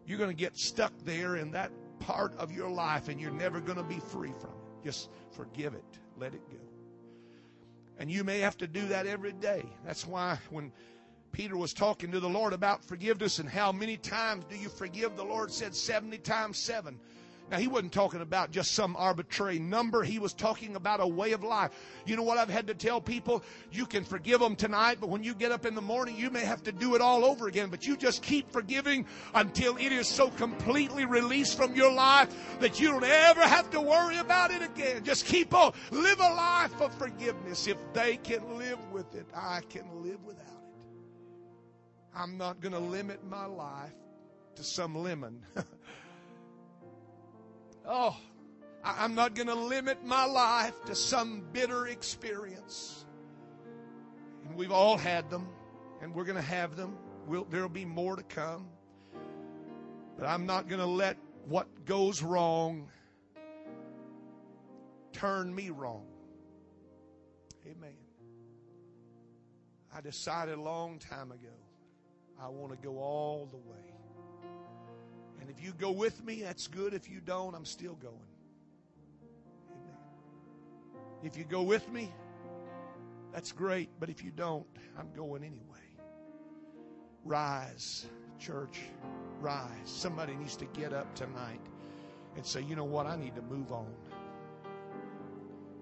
you're 0.06 0.18
going 0.18 0.30
to 0.30 0.36
get 0.36 0.58
stuck 0.58 0.94
there 1.04 1.36
in 1.36 1.52
that 1.52 1.72
part 2.00 2.36
of 2.38 2.52
your 2.52 2.70
life 2.70 3.10
and 3.10 3.20
you're 3.20 3.32
never 3.32 3.60
going 3.60 3.78
to 3.78 3.84
be 3.84 4.00
free 4.00 4.34
from 4.40 4.52
it. 4.52 4.86
Just 4.86 5.10
forgive 5.32 5.74
it, 5.74 5.84
let 6.18 6.34
it 6.34 6.42
go. 6.50 6.58
And 7.98 8.10
you 8.10 8.24
may 8.24 8.40
have 8.40 8.58
to 8.58 8.68
do 8.68 8.88
that 8.88 9.08
every 9.08 9.34
day. 9.34 9.64
That's 9.86 10.08
why 10.08 10.40
when 10.50 10.72
Peter 11.32 11.58
was 11.58 11.74
talking 11.74 12.12
to 12.12 12.20
the 12.20 12.30
Lord 12.30 12.54
about 12.54 12.84
forgiveness 12.84 13.40
and 13.40 13.50
how 13.50 13.72
many 13.72 13.98
times 13.98 14.46
do 14.50 14.56
you 14.56 14.70
forgive, 14.70 15.16
the 15.16 15.24
Lord 15.24 15.52
said 15.52 15.76
70 15.76 16.18
times 16.20 16.58
7. 16.58 17.00
Now, 17.52 17.58
he 17.58 17.68
wasn't 17.68 17.92
talking 17.92 18.22
about 18.22 18.52
just 18.52 18.72
some 18.72 18.96
arbitrary 18.96 19.60
number. 19.60 20.04
He 20.04 20.20
was 20.20 20.34
talking 20.34 20.78
about 20.78 21.02
a 21.02 21.08
way 21.08 21.34
of 21.34 21.44
life. 21.44 21.72
You 22.06 22.16
know 22.16 22.24
what 22.24 22.38
I've 22.38 22.50
had 22.50 22.66
to 22.68 22.74
tell 22.74 23.02
people? 23.02 23.44
You 23.74 23.86
can 23.86 24.06
forgive 24.06 24.40
them 24.40 24.56
tonight, 24.56 25.00
but 25.02 25.10
when 25.10 25.22
you 25.22 25.36
get 25.36 25.52
up 25.52 25.66
in 25.66 25.76
the 25.76 25.82
morning, 25.82 26.16
you 26.16 26.30
may 26.30 26.46
have 26.46 26.64
to 26.64 26.72
do 26.72 26.96
it 26.96 27.02
all 27.02 27.26
over 27.26 27.50
again. 27.50 27.70
But 27.70 27.86
you 27.86 27.98
just 27.98 28.22
keep 28.22 28.50
forgiving 28.50 29.06
until 29.36 29.76
it 29.76 29.92
is 29.92 30.08
so 30.08 30.30
completely 30.30 31.04
released 31.04 31.58
from 31.58 31.76
your 31.76 31.92
life 31.92 32.34
that 32.62 32.80
you 32.80 32.88
don't 32.88 33.04
ever 33.04 33.42
have 33.42 33.70
to 33.72 33.82
worry 33.82 34.20
about 34.20 34.52
it 34.52 34.62
again. 34.62 35.04
Just 35.04 35.26
keep 35.26 35.54
on. 35.54 35.74
Live 35.92 36.22
a 36.22 36.34
life 36.34 36.80
of 36.80 36.94
forgiveness. 36.94 37.68
If 37.68 37.76
they 37.92 38.16
can 38.16 38.58
live 38.58 38.80
with 38.94 39.14
it, 39.14 39.26
I 39.36 39.60
can 39.68 40.02
live 40.02 40.24
without 40.24 40.46
it. 40.46 40.61
I'm 42.16 42.38
not 42.38 42.60
going 42.60 42.74
to 42.74 42.80
limit 42.80 43.24
my 43.28 43.46
life 43.46 43.94
to 44.56 44.64
some 44.64 44.96
lemon. 44.96 45.46
Oh, 47.86 48.16
I'm 48.84 49.16
not 49.16 49.36
going 49.36 49.48
to 49.48 49.56
limit 49.56 50.06
my 50.06 50.26
life 50.26 50.74
to 50.86 50.96
some 50.96 51.44
bitter 51.52 51.88
experience. 51.88 53.06
And 54.48 54.56
we've 54.56 54.72
all 54.72 54.98
had 54.98 55.30
them, 55.30 55.48
and 56.02 56.14
we're 56.14 56.24
going 56.24 56.38
to 56.38 56.42
have 56.42 56.76
them. 56.76 56.98
We'll, 57.28 57.46
there'll 57.46 57.70
be 57.70 57.86
more 57.86 58.16
to 58.16 58.24
come. 58.24 58.68
But 60.18 60.28
I'm 60.28 60.46
not 60.46 60.68
going 60.68 60.80
to 60.80 60.88
let 60.88 61.18
what 61.48 61.86
goes 61.86 62.22
wrong 62.22 62.88
turn 65.12 65.54
me 65.54 65.70
wrong. 65.70 66.06
Amen. 67.66 67.94
I 69.94 70.02
decided 70.02 70.58
a 70.58 70.62
long 70.62 71.00
time 71.00 71.32
ago 71.32 71.50
I 72.42 72.48
want 72.48 72.72
to 72.72 72.78
go 72.78 72.98
all 72.98 73.48
the 73.52 73.58
way. 73.58 73.94
And 75.40 75.50
if 75.50 75.64
you 75.64 75.74
go 75.74 75.92
with 75.92 76.24
me, 76.24 76.42
that's 76.42 76.68
good. 76.68 76.94
If 76.94 77.10
you 77.10 77.20
don't, 77.20 77.56
I'm 77.56 77.66
still 77.66 77.96
going. 77.96 78.16
Amen. 79.72 79.98
If 81.24 81.38
you 81.38 81.44
go 81.44 81.62
with 81.62 81.88
me, 81.92 82.12
that's 83.32 83.52
great. 83.52 83.90
But 84.00 84.10
if 84.10 84.24
you 84.24 84.32
don't, 84.32 84.66
I'm 84.98 85.12
going 85.14 85.44
anyway. 85.44 85.62
Rise, 87.24 88.08
church. 88.40 88.80
Rise. 89.40 89.68
Somebody 89.86 90.36
needs 90.36 90.56
to 90.58 90.66
get 90.66 90.94
up 90.94 91.14
tonight 91.16 91.62
and 92.36 92.46
say, 92.46 92.62
you 92.62 92.76
know 92.76 92.86
what? 92.86 93.06
I 93.06 93.16
need 93.16 93.36
to 93.36 93.42
move 93.42 93.72
on. 93.72 93.94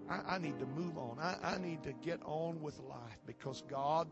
I, 0.10 0.36
I 0.36 0.38
need 0.40 0.60
to 0.60 0.66
move 0.66 0.98
on. 0.98 1.20
I, 1.20 1.36
I 1.44 1.58
need 1.58 1.84
to 1.84 1.94
get 1.94 2.20
on 2.26 2.62
with 2.62 2.80
life 2.80 3.20
because 3.26 3.64
God 3.70 4.08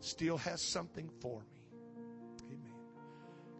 still 0.00 0.38
has 0.38 0.62
something 0.62 1.10
for 1.20 1.40
me. 1.52 1.59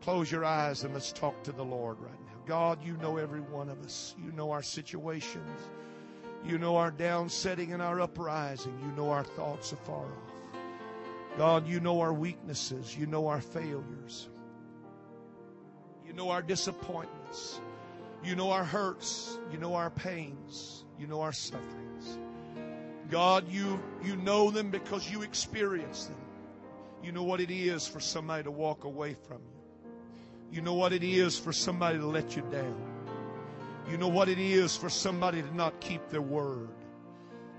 Close 0.03 0.30
your 0.30 0.44
eyes 0.44 0.84
and 0.84 0.94
let's 0.94 1.12
talk 1.12 1.42
to 1.42 1.53
the 1.53 1.64
Lord 1.64 2.01
right 2.01 2.20
now. 2.26 2.40
God, 2.46 2.82
you 2.82 2.96
know 2.96 3.18
every 3.18 3.40
one 3.40 3.68
of 3.68 3.82
us. 3.82 4.14
You 4.22 4.32
know 4.32 4.51
our 4.51 4.62
situations. 4.62 5.61
You 6.44 6.59
know 6.59 6.76
our 6.76 6.90
downsetting 6.90 7.72
and 7.72 7.82
our 7.82 8.01
uprising. 8.01 8.78
You 8.82 8.92
know 8.92 9.11
our 9.11 9.24
thoughts 9.24 9.72
afar 9.72 10.07
off. 10.07 10.30
God, 11.36 11.68
you 11.68 11.80
know 11.80 12.01
our 12.01 12.12
weaknesses. 12.14 12.96
You 12.96 13.07
know 13.07 13.26
our 13.28 13.40
failures. 13.40 14.28
You 16.07 16.14
know 16.14 16.30
our 16.30 16.42
disappointments. 16.42 17.61
You 18.24 18.34
know 18.36 18.51
our 18.51 18.64
hurts. 18.64 19.38
You 19.53 19.59
know 19.59 19.74
our 19.74 19.90
pains. 19.90 20.84
You 20.98 21.07
know 21.07 21.20
our 21.20 21.32
sufferings. 21.32 22.18
God, 23.11 23.48
you, 23.48 23.80
you 24.03 24.16
know 24.16 24.51
them 24.51 24.70
because 24.70 25.11
you 25.11 25.22
experience 25.22 26.07
them. 26.07 26.16
You 27.03 27.12
know 27.12 27.22
what 27.22 27.40
it 27.40 27.51
is 27.51 27.86
for 27.86 28.01
somebody 28.01 28.44
to 28.44 28.51
walk 28.51 28.84
away 28.84 29.14
from 29.14 29.38
you. 29.38 29.59
You 30.53 30.61
know 30.62 30.74
what 30.74 30.92
it 30.92 31.05
is 31.05 31.38
for 31.38 31.53
somebody 31.53 31.98
to 31.98 32.07
let 32.07 32.36
you 32.36 32.42
down. 32.51 32.74
You 33.90 33.96
know 33.98 34.09
what 34.09 34.28
it 34.28 34.38
is 34.38 34.76
for 34.76 34.88
somebody 34.88 35.42
to 35.42 35.57
not 35.57 35.80
keep 35.80 36.09
their 36.11 36.22
word. 36.22 36.68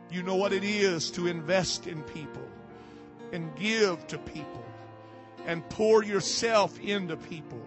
You 0.10 0.24
know 0.24 0.36
what 0.36 0.52
it 0.52 0.64
is 0.64 1.10
to 1.12 1.28
invest 1.28 1.88
in 1.88 2.02
people 2.04 2.48
and 3.32 3.56
give 3.56 4.06
to 4.08 4.18
people 4.18 4.66
and 5.46 5.68
pour 5.70 6.04
yourself 6.04 6.80
into 6.80 7.16
people 7.16 7.62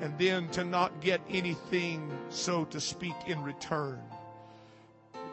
and 0.00 0.16
then 0.18 0.48
to 0.50 0.64
not 0.64 1.00
get 1.00 1.20
anything, 1.30 2.10
so 2.28 2.64
to 2.66 2.80
speak, 2.80 3.14
in 3.26 3.42
return. 3.42 4.00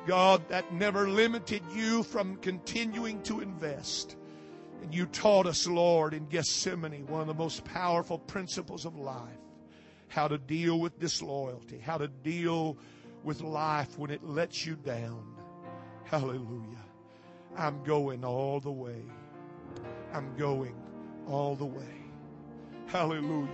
God, 0.06 0.48
that 0.50 0.74
never 0.74 1.10
limited 1.10 1.62
you 1.74 2.04
from 2.04 2.38
continuing 2.38 3.22
to 3.24 3.42
invest. 3.42 4.16
And 4.84 4.94
you 4.94 5.06
taught 5.06 5.48
us, 5.48 5.66
Lord, 5.66 6.14
in 6.14 6.26
Gethsemane, 6.26 7.08
one 7.08 7.22
of 7.22 7.28
the 7.28 7.34
most 7.34 7.64
powerful 7.64 8.20
principles 8.20 8.84
of 8.84 8.98
life, 8.98 9.40
how 10.10 10.28
to 10.28 10.38
deal 10.38 10.78
with 10.78 11.00
disloyalty, 11.00 11.80
how 11.80 11.98
to 11.98 12.10
deal 12.10 12.78
with 13.24 13.40
life 13.40 13.98
when 13.98 14.12
it 14.12 14.26
lets 14.26 14.66
you 14.66 14.76
down. 14.76 15.36
Hallelujah. 16.04 16.84
I'm 17.56 17.82
going 17.86 18.26
all 18.26 18.60
the 18.60 18.74
way. 18.74 19.02
I'm 20.12 20.36
going 20.36 20.76
all 21.30 21.56
the 21.56 21.66
way. 21.66 22.04
Hallelujah. 22.88 23.48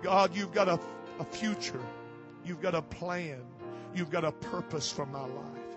God, 0.00 0.34
you've 0.34 0.54
got 0.54 0.68
a, 0.68 0.80
a 1.20 1.24
future. 1.24 1.84
You've 2.42 2.62
got 2.62 2.74
a 2.74 2.80
plan. 2.82 3.42
You've 3.94 4.10
got 4.10 4.24
a 4.24 4.32
purpose 4.32 4.90
for 4.90 5.04
my 5.04 5.26
life. 5.26 5.76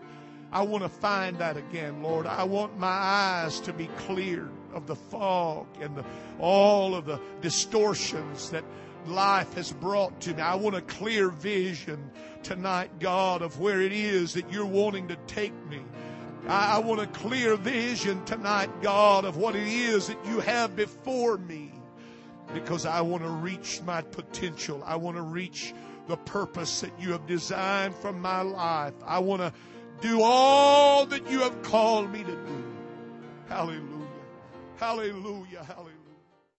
I 0.54 0.62
want 0.62 0.84
to 0.84 0.90
find 0.90 1.38
that 1.40 1.58
again, 1.58 2.02
Lord. 2.02 2.26
I 2.26 2.46
want 2.46 2.80
my 2.80 2.88
eyes 2.88 3.60
to 3.62 3.74
be 3.74 3.88
cleared 3.98 4.50
of 4.74 4.88
the 4.88 4.96
fog 4.96 5.68
and 5.82 5.96
the, 5.96 6.06
all 6.40 6.96
of 6.96 7.06
the 7.06 7.20
distortions 7.42 8.50
that 8.52 8.64
life 9.06 9.54
has 9.56 9.72
brought 9.72 10.20
to 10.22 10.34
me. 10.34 10.42
I 10.42 10.56
want 10.56 10.76
a 10.76 10.82
clear 10.82 11.30
vision 11.30 12.12
tonight, 12.44 13.00
God, 13.00 13.42
of 13.42 13.60
where 13.60 13.82
it 13.82 13.92
is 13.92 14.34
that 14.34 14.52
you're 14.52 14.66
wanting 14.66 15.08
to 15.10 15.16
take 15.28 15.54
me. 15.68 15.82
I, 16.48 16.76
I 16.76 16.80
want 16.80 17.02
a 17.02 17.08
clear 17.08 17.56
vision 17.56 18.24
tonight, 18.26 18.70
God, 18.82 19.26
of 19.26 19.38
what 19.38 19.56
it 19.56 19.68
is 19.68 20.08
that 20.08 20.18
you 20.26 20.40
have 20.40 20.76
before 20.76 21.38
me 21.38 21.72
because 22.54 22.86
I 22.86 23.02
want 23.02 23.24
to 23.24 23.30
reach 23.30 23.82
my 23.86 24.02
potential. 24.02 24.84
I 24.86 24.96
want 24.96 25.18
to 25.18 25.24
reach 25.24 25.74
the 26.08 26.18
purpose 26.18 26.82
that 26.82 26.92
you 27.00 27.12
have 27.12 27.26
designed 27.28 27.96
for 27.96 28.12
my 28.12 28.42
life. 28.42 28.94
I 29.06 29.20
want 29.20 29.42
to 29.42 29.54
do 30.02 30.22
all 30.22 31.06
that 31.06 31.30
you 31.30 31.40
have 31.40 31.62
called 31.62 32.12
me 32.12 32.24
to 32.24 32.32
do. 32.32 32.64
Hallelujah. 33.48 34.01
Hallelujah. 34.82 35.64
Hallelujah. 35.64 36.01